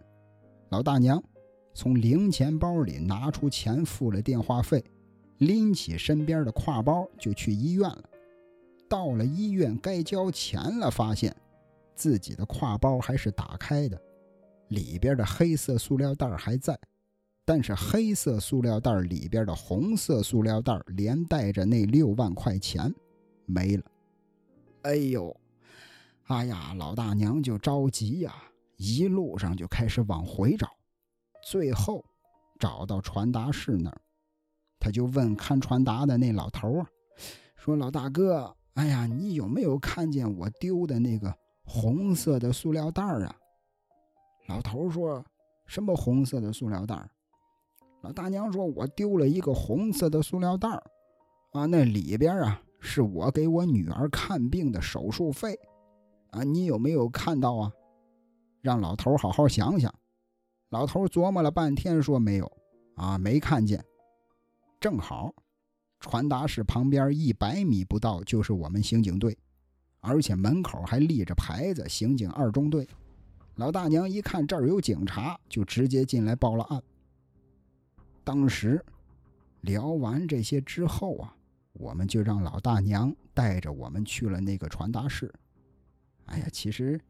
[0.70, 1.22] 老大娘
[1.74, 4.84] 从零钱包里拿出钱，付了电话费，
[5.38, 8.04] 拎起身边的挎包就去医院了。
[8.88, 11.34] 到了医院，该交钱了，发现
[11.94, 14.00] 自己的挎包还是打开的，
[14.68, 16.78] 里边的黑色塑料袋还在，
[17.44, 22.94] 但是黑色塑料袋里边的红色塑料袋连带着那六万块钱
[23.46, 23.84] 没了。
[24.82, 25.34] 哎呦，
[26.24, 28.34] 哎呀，老大娘就着急呀，
[28.76, 30.68] 一路上就开始往回找，
[31.44, 32.04] 最后
[32.58, 34.00] 找到传达室那儿，
[34.78, 36.86] 他就问看传达的那老头啊，
[37.56, 43.34] 说：“老大哥。”哎呀，你有没有看见我丢的那个红色的塑料袋啊？
[44.48, 45.24] 老头说
[45.66, 47.08] ：“什么红色的塑料袋？”
[48.02, 50.68] 老大娘说：“我丢了一个红色的塑料袋
[51.52, 55.58] 啊，那里边啊是我给我女儿看病的手术费
[56.30, 57.72] 啊，你有没有看到啊？”
[58.62, 59.94] 让老头好好想想。
[60.70, 62.50] 老头琢磨了半天，说：“没有
[62.96, 63.84] 啊，没看见。”
[64.80, 65.32] 正好。
[65.98, 69.36] 传达室旁边一百米不到就是我们刑警队，
[70.00, 72.86] 而且门口还立着牌子“刑警二中队”。
[73.56, 76.82] 老大娘一看这儿有警察，就直接进来报了案。
[78.22, 78.84] 当时
[79.62, 81.34] 聊完这些之后啊，
[81.78, 85.32] 我们就让老大娘带着我们去了那个传达室。
[86.26, 87.00] 哎呀，其实，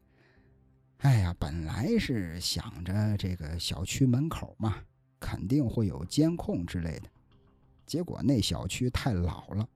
[0.99, 4.75] 哎呀，本来是想着这个小区门口嘛，
[5.19, 7.09] 肯定会有监控之类的。
[7.85, 9.69] 结果那小区太老了，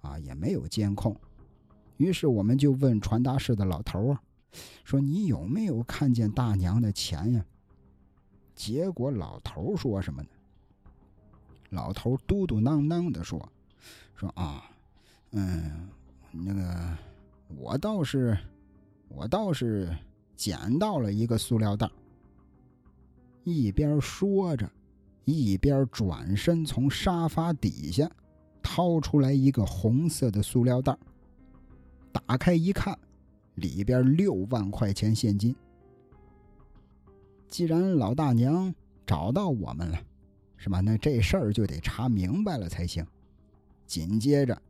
[0.00, 1.14] 啊，也没有监控。
[1.98, 4.22] 于是我们就问传达室的老头啊，
[4.84, 7.44] 说你有没有看见大娘的钱呀？
[8.54, 10.28] 结果老头说什么呢？
[11.70, 13.50] 老头嘟嘟囔囔的说
[14.22, 14.70] ：“说啊，
[15.32, 15.88] 嗯，
[16.30, 16.96] 那个
[17.56, 18.38] 我倒是，
[19.08, 19.94] 我倒是
[20.36, 21.90] 捡到了一个塑料袋。”
[23.44, 24.70] 一边说着。
[25.24, 28.10] 一边转身从沙发底下
[28.60, 30.98] 掏出来一个红色的塑料袋，
[32.10, 32.98] 打开一看，
[33.54, 35.54] 里边六万块钱现金。
[37.46, 38.74] 既然老大娘
[39.06, 40.00] 找到我们了，
[40.56, 40.80] 是吧？
[40.80, 43.06] 那这事儿就得查明白了才行。
[43.92, 44.62] 紧接着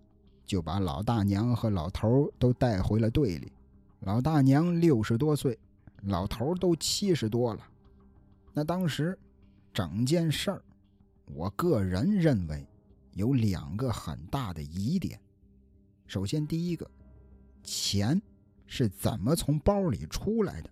[0.45, 3.53] 就把老大娘和老头都带回了队里。
[4.01, 5.57] 老大娘六十多岁，
[6.03, 7.65] 老头都七十多了。
[8.53, 9.17] 那当时。
[9.75, 10.63] 整件事儿，
[11.35, 12.69] 我个人认为
[13.15, 15.19] 有两个很大的疑点。
[16.07, 16.91] 首先，第一个，
[17.63, 18.21] 钱
[18.67, 20.69] 是怎么从包里出来的？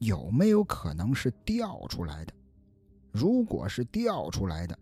[0.00, 2.34] 有没有可能是掉出来的？
[3.12, 4.76] 如果是掉出来的，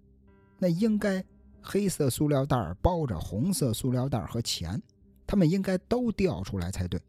[0.56, 1.22] 那应该
[1.62, 4.82] 黑色塑料袋包着红色塑料袋和钱，
[5.26, 7.00] 他们应该都掉出来才对。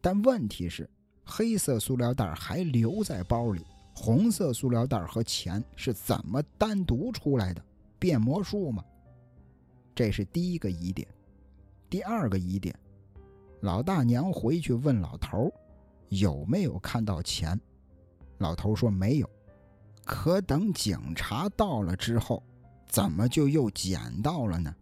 [0.00, 0.88] 但问题是，
[1.24, 3.64] 黑色塑料袋还留在包里。
[3.94, 7.60] 红色塑料袋和钱是怎么单独出来的？
[7.98, 8.84] 变魔术吗？
[9.92, 11.08] 这是第一个疑点。
[11.90, 12.72] 第二个疑点，
[13.62, 15.52] 老大娘回去问老头
[16.10, 17.60] 有没有看到钱，
[18.38, 19.28] 老头说没有。
[20.04, 22.40] 可等警察到了之后，
[22.88, 24.74] 怎么就又捡到了呢？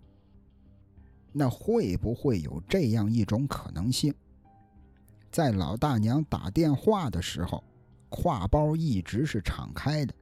[1.33, 4.15] 那会不会有这样一种可能性？
[5.31, 7.63] 在老大娘打电话的时候。
[8.09, 10.15] 挎包一直是敞开的，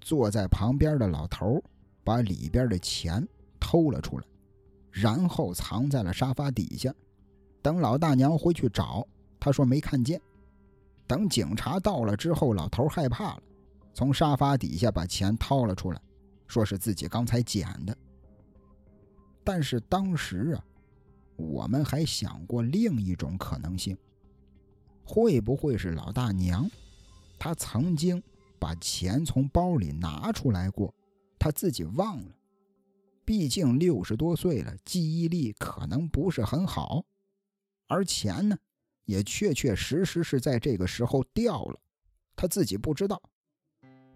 [0.00, 1.62] 坐在旁边的老头
[2.02, 3.26] 把里边的钱
[3.60, 4.26] 偷了出来，
[4.90, 6.92] 然后藏在了沙发底下。
[7.62, 9.06] 等老大娘回去找，
[9.38, 10.20] 他说没看见。
[11.06, 13.42] 等警察到了之后，老头害怕了，
[13.94, 16.02] 从沙发底下把钱掏了出来，
[16.52, 17.96] 说是自己刚才捡的。
[19.42, 20.62] 但是当时啊，
[21.36, 23.96] 我们还想过另一种可能性：
[25.02, 26.70] 会不会是老大娘，
[27.38, 28.22] 她曾经
[28.58, 30.94] 把钱从包里拿出来过，
[31.38, 32.36] 她自己忘了？
[33.24, 37.02] 毕竟六十多岁了，记忆力可能不是很好，
[37.86, 38.58] 而钱呢？
[39.06, 41.80] 也确确实实是在这个时候掉了，
[42.36, 43.20] 他自己不知道。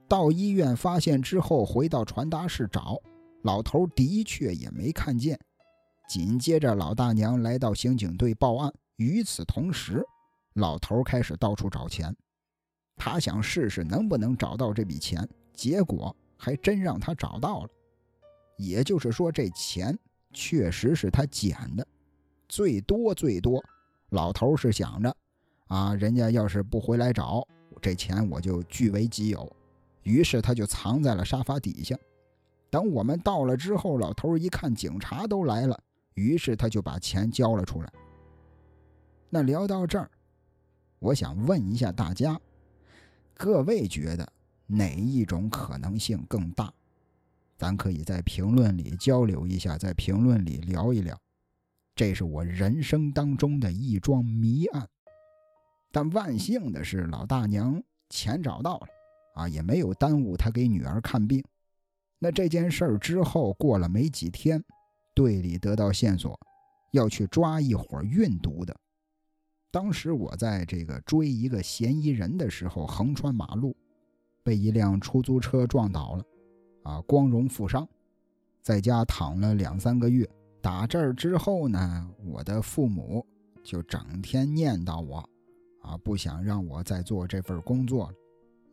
[0.08, 3.00] 到医院发现之后，回到传达室找
[3.42, 5.38] 老头，的确也没看见。
[6.08, 8.72] 紧接着，老大娘来到刑警队报案。
[8.96, 10.04] 与此同时，
[10.54, 12.14] 老头开始到处找钱，
[12.96, 15.28] 他想试试能不能找到这笔钱。
[15.52, 17.68] 结果还真让他找到了。
[18.56, 19.98] 也就是说，这钱
[20.32, 21.86] 确实是他捡的，
[22.48, 23.62] 最多最多。
[24.10, 25.16] 老头是想着，
[25.66, 27.46] 啊，人家要是不回来找
[27.82, 29.50] 这钱，我就据为己有。
[30.06, 31.98] 于是他就藏在了沙发底下。
[32.70, 35.76] 等我们到了之后，老头一看警察都来了，
[36.14, 37.92] 于是他就把钱交了出来。
[39.28, 40.08] 那聊到这儿，
[41.00, 42.40] 我想问一下大家，
[43.34, 44.32] 各位觉得
[44.68, 46.72] 哪一种可能性更大？
[47.56, 51.18] 咱可以在评论里交流一下，在评论里聊一聊。
[51.96, 54.88] 这是我人生当中的一桩谜案，
[55.90, 58.86] 但万幸的是，老大娘钱找到了，
[59.36, 61.44] 啊，也没有耽误他给女儿看病。
[62.18, 64.64] 那这件事儿之后过了没几天，
[65.14, 66.38] 队里得到线索，
[66.92, 68.74] 要去抓一伙运毒的。
[69.70, 73.76] 当时我在这个追一个嫌疑人的时候，横穿马路，
[74.42, 76.24] 被一辆出租车撞倒了，
[76.84, 77.86] 啊，光荣负伤，
[78.62, 80.26] 在家躺了两三个月。
[80.62, 83.24] 打这儿之后呢，我的父母
[83.62, 85.18] 就整天念叨我，
[85.82, 88.14] 啊，不想让我再做这份工作了，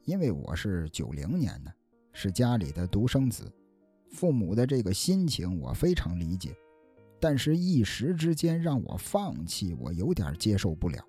[0.05, 1.73] 因为我是九零年的，
[2.11, 3.49] 是家里的独生子，
[4.11, 6.53] 父母的这个心情我非常理解，
[7.21, 11.01] 但是一时之间让我放弃，我有点接受不了。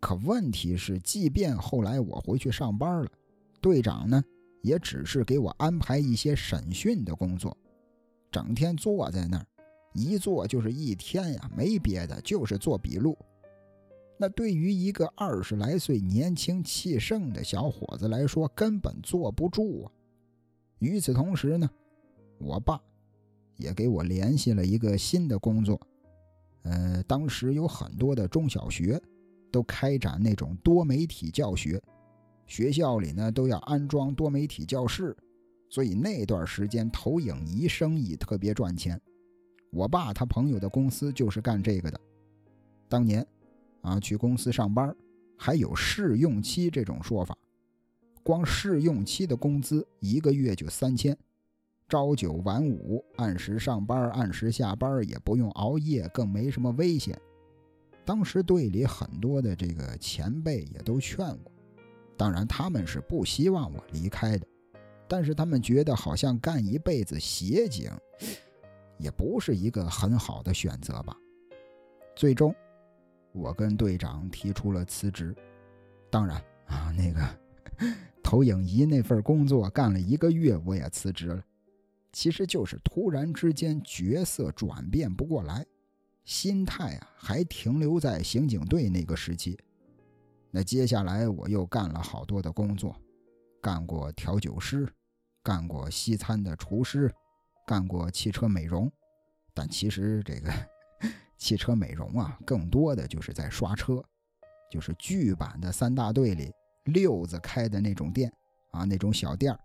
[0.00, 3.10] 可问题是，即便后来我回去上班了，
[3.60, 4.22] 队长呢，
[4.62, 7.56] 也只是给我安排一些审讯的工作，
[8.30, 9.46] 整天坐在那儿。
[9.92, 13.16] 一坐就是一天呀，没别的，就是做笔录。
[14.16, 19.92] 那对于一个二十来岁、年轻气盛的小伙子来说，根本坐不住啊。
[20.78, 21.68] 与此同时呢，
[22.38, 22.80] 我爸
[23.56, 25.80] 也给我联系了一个新的工作。
[26.62, 29.00] 呃，当时有很多的中小学
[29.50, 31.82] 都开展那种多媒体教学，
[32.46, 35.16] 学校里呢都要安装多媒体教室，
[35.68, 39.00] 所以那段时间投影仪生意特别赚钱。
[39.70, 42.00] 我爸他朋友的公司就是干这个的。
[42.88, 43.26] 当年，
[43.84, 44.92] 啊，去公司上班
[45.38, 47.36] 还有试用期这种说法，
[48.22, 51.16] 光试用期的工资一个月就三千，
[51.88, 57.16] 朝九晚五，按时上班，按时下班，也不用熬夜，更没什么危险。
[58.04, 61.52] 当时队里很多的这个前辈也都劝我，
[62.16, 64.46] 当然他们是不希望我离开的，
[65.06, 67.90] 但是他们觉得好像干一辈子协警。
[68.96, 71.16] 也不是一个很好的选择吧。
[72.14, 72.54] 最终，
[73.34, 75.34] 我跟队长提出了辞职。
[76.08, 77.22] 当然啊，那个
[78.22, 81.44] 投影仪那份工作干了一个月，我也辞职了。
[82.12, 85.66] 其实就是突然之间角色转变不过来，
[86.24, 89.58] 心态啊还停留在刑警队那个时期。
[90.50, 92.96] 那接下来我又干了好多的工作，
[93.60, 94.88] 干过调酒师，
[95.42, 97.12] 干过西餐的厨师。
[97.66, 98.92] 干过汽车美容，
[99.54, 100.52] 但其实这个
[101.36, 104.02] 汽车美容啊，更多的就是在刷车，
[104.70, 106.52] 就是剧版的三大队里
[106.84, 108.32] 六子开的那种店
[108.70, 109.56] 啊，那种小店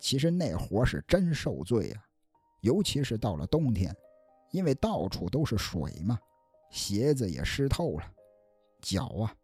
[0.00, 2.04] 其实那活是真受罪啊，
[2.62, 3.94] 尤其是到了冬天，
[4.50, 6.18] 因为到处都是水嘛，
[6.70, 8.12] 鞋子也湿透了，
[8.80, 9.34] 脚啊、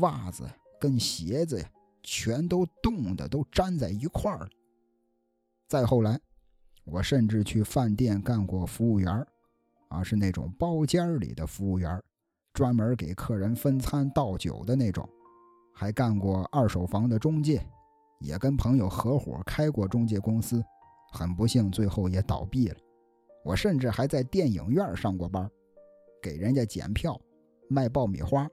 [0.00, 0.48] 袜子
[0.80, 1.70] 跟鞋子呀，
[2.02, 4.48] 全都冻得都粘在一块儿了。
[5.68, 6.20] 再后来。
[6.88, 9.26] 我甚至去饭店干过服务员
[9.88, 12.02] 啊，是那种包间里的服务员，
[12.52, 15.08] 专门给客人分餐倒酒的那种。
[15.72, 17.64] 还干过二手房的中介，
[18.20, 20.62] 也跟朋友合伙开过中介公司，
[21.12, 22.76] 很不幸最后也倒闭了。
[23.44, 25.50] 我甚至还在电影院上过班，
[26.22, 27.20] 给人家检票、
[27.68, 28.48] 卖爆米花。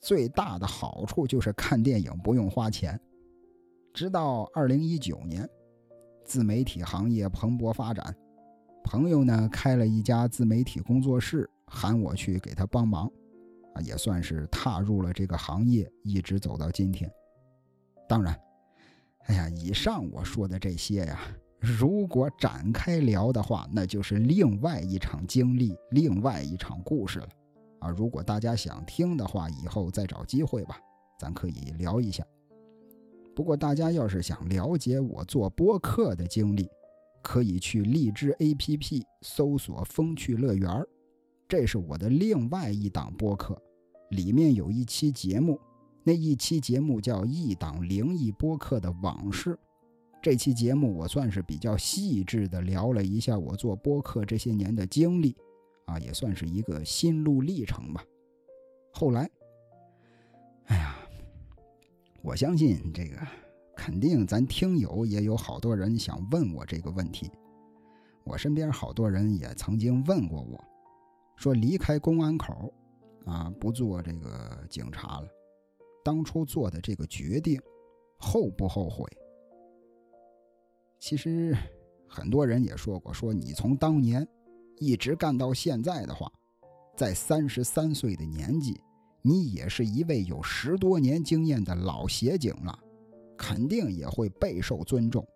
[0.00, 3.00] 最大的好处就是看电影不用花钱。
[3.92, 5.48] 直到二零一九年。
[6.24, 8.16] 自媒体行业蓬勃发展，
[8.84, 13.10] 朋友呢开了一家自媒体工作室，喊我去给他帮忙，
[13.74, 17.10] 啊，也算是踏入了这个行业，一直走到今天。
[18.08, 18.38] 当然，
[19.26, 21.20] 哎呀，以上我说的这些呀，
[21.58, 27.28] 如果展开聊的话，那就是另外一场经历，另外一场故事了。
[27.78, 30.78] 啊，如果大家想听的话，以后再找机会吧，
[31.18, 32.24] 咱可以聊一下。
[33.34, 36.68] 不过大家要是想了解我做播客的经历，
[37.22, 40.84] 可以去荔枝 APP 搜索“风趣乐园
[41.48, 43.60] 这是我的另外一档播客，
[44.10, 45.60] 里面有一期节目，
[46.02, 49.50] 那一期节目叫《一档灵异播客的往事》。
[50.22, 55.36] 这期节目我算是比较细致的聊了一下我做播客这些年的经历，
[55.86, 58.04] 啊，也算是一个心路历程吧。
[58.92, 59.28] 后来，
[60.66, 60.96] 哎呀，
[62.22, 63.16] 我相信这个。
[63.74, 67.30] 肯定，咱听友也有好多人想问我这个问题。
[68.24, 70.62] 我身边好多人也曾经问过我，
[71.36, 72.72] 说离开公安口，
[73.24, 75.26] 啊，不做这个警察了，
[76.04, 77.60] 当初做的这个决定，
[78.18, 79.04] 后不后悔？
[81.00, 81.56] 其实，
[82.06, 84.24] 很多人也说过，说你从当年
[84.78, 86.30] 一直干到现在的话，
[86.96, 88.80] 在三十三岁的年纪，
[89.22, 92.78] 你也是一位有十多年经验的老协警了。
[93.36, 95.26] 肯定也会备受尊重。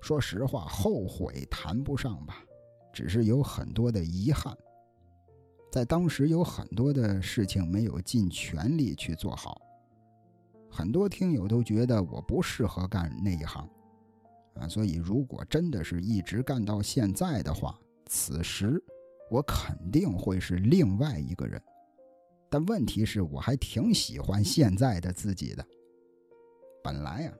[0.00, 2.44] 说实话，后悔谈不上吧，
[2.92, 4.56] 只是有很多的遗憾。
[5.70, 9.60] 在当时有很多的事情没有尽全力去做好，
[10.70, 13.66] 很多听友都觉得我不适合干那一行，
[14.54, 18.82] 啊，所以如果真的是一直干到现在的话，此时
[19.30, 21.62] 我肯定会是另外一个人。
[22.50, 25.64] 但问题是我还挺喜欢现在的自己的。
[26.82, 27.32] 本来呀，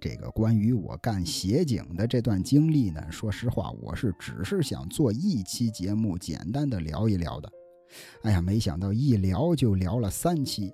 [0.00, 7.50] 这个关于我干协警的这段经历呢，说实话，我是只是想做一期节目，简单的聊一聊的。
[8.22, 10.72] 哎呀，没想到一聊就聊了三期。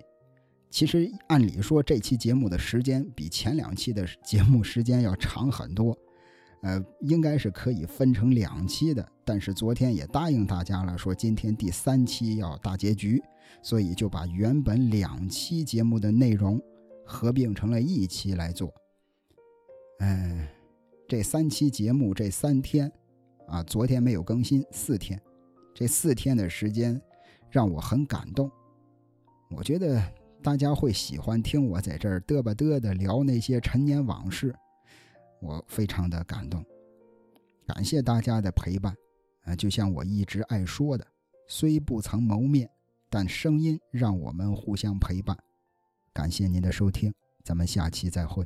[0.69, 5.97] 其实按理说，这期节目的时间比前两期的节目时间要长很多，
[6.61, 9.05] 呃，应该是可以分成两期的。
[9.25, 13.21] 但是昨天也答应大家了，说今天第三期要大结局，
[13.61, 16.61] 所以就把原本两期节目的内容。
[17.11, 18.73] 合并成了一期来做，
[19.99, 20.47] 嗯，
[21.09, 22.89] 这三期节目这三天，
[23.47, 25.21] 啊，昨天没有更新，四天，
[25.75, 26.99] 这四天的时间
[27.49, 28.49] 让我很感动。
[29.49, 30.01] 我觉得
[30.41, 34.55] 大家会喜欢听我在这儿嘚吧嘚的聊那些陈年往事，
[35.41, 36.63] 我非常的感动，
[37.67, 38.95] 感谢大家的陪伴，
[39.43, 41.05] 啊，就像我一直爱说的，
[41.49, 42.69] 虽不曾谋面，
[43.09, 45.37] 但声音让我们互相陪伴。
[46.13, 48.45] 感谢您的收听，咱们下期再会。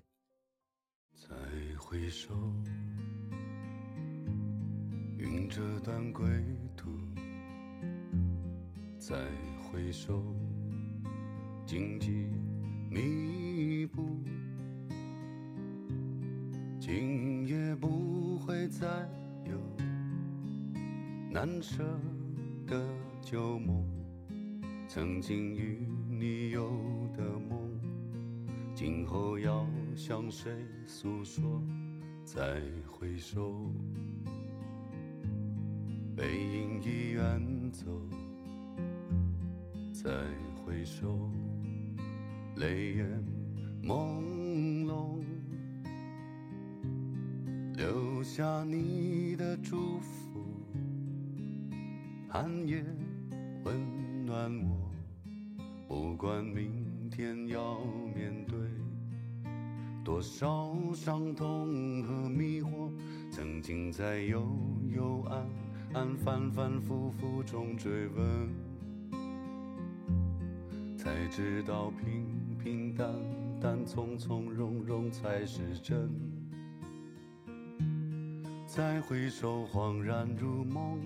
[1.14, 1.36] 再
[1.80, 2.32] 回首，
[5.18, 6.28] 云遮断归
[6.78, 6.92] 途；
[9.00, 9.16] 再
[9.60, 10.24] 回首，
[11.66, 12.30] 荆棘
[12.92, 14.20] 密布。
[16.80, 18.88] 今夜不会再
[19.44, 19.60] 有
[21.32, 21.84] 难舍
[22.68, 22.88] 的
[23.24, 23.84] 旧梦，
[24.88, 26.70] 曾经与你有
[27.18, 27.55] 的梦。
[28.76, 29.66] 今后要
[29.96, 30.52] 向谁
[30.86, 31.64] 诉说？
[32.26, 33.72] 再回首，
[36.14, 37.86] 背影已远走。
[39.94, 40.12] 再
[40.56, 41.32] 回首，
[42.58, 43.24] 泪眼
[43.82, 45.24] 朦胧，
[47.78, 50.44] 留下你的祝福，
[52.28, 52.84] 寒夜
[53.64, 54.92] 温暖我，
[55.88, 56.85] 不管明
[57.16, 57.80] 天要
[58.14, 58.58] 面对。
[60.04, 62.92] 多少伤痛和迷惑，
[63.32, 64.46] 曾经在幽
[64.94, 65.48] 幽暗
[65.94, 68.50] 暗、反反复复中追问，
[70.98, 73.08] 才知道平平淡
[73.62, 76.10] 淡、从从容容才是真。
[78.68, 81.00] 再回首，恍然如梦；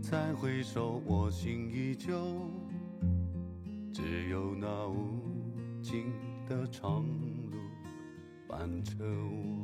[0.00, 2.53] 再回首，我心依旧。
[3.94, 5.22] 只有那无
[5.80, 6.12] 尽
[6.48, 7.56] 的长路。
[8.48, 9.63] 伴着我。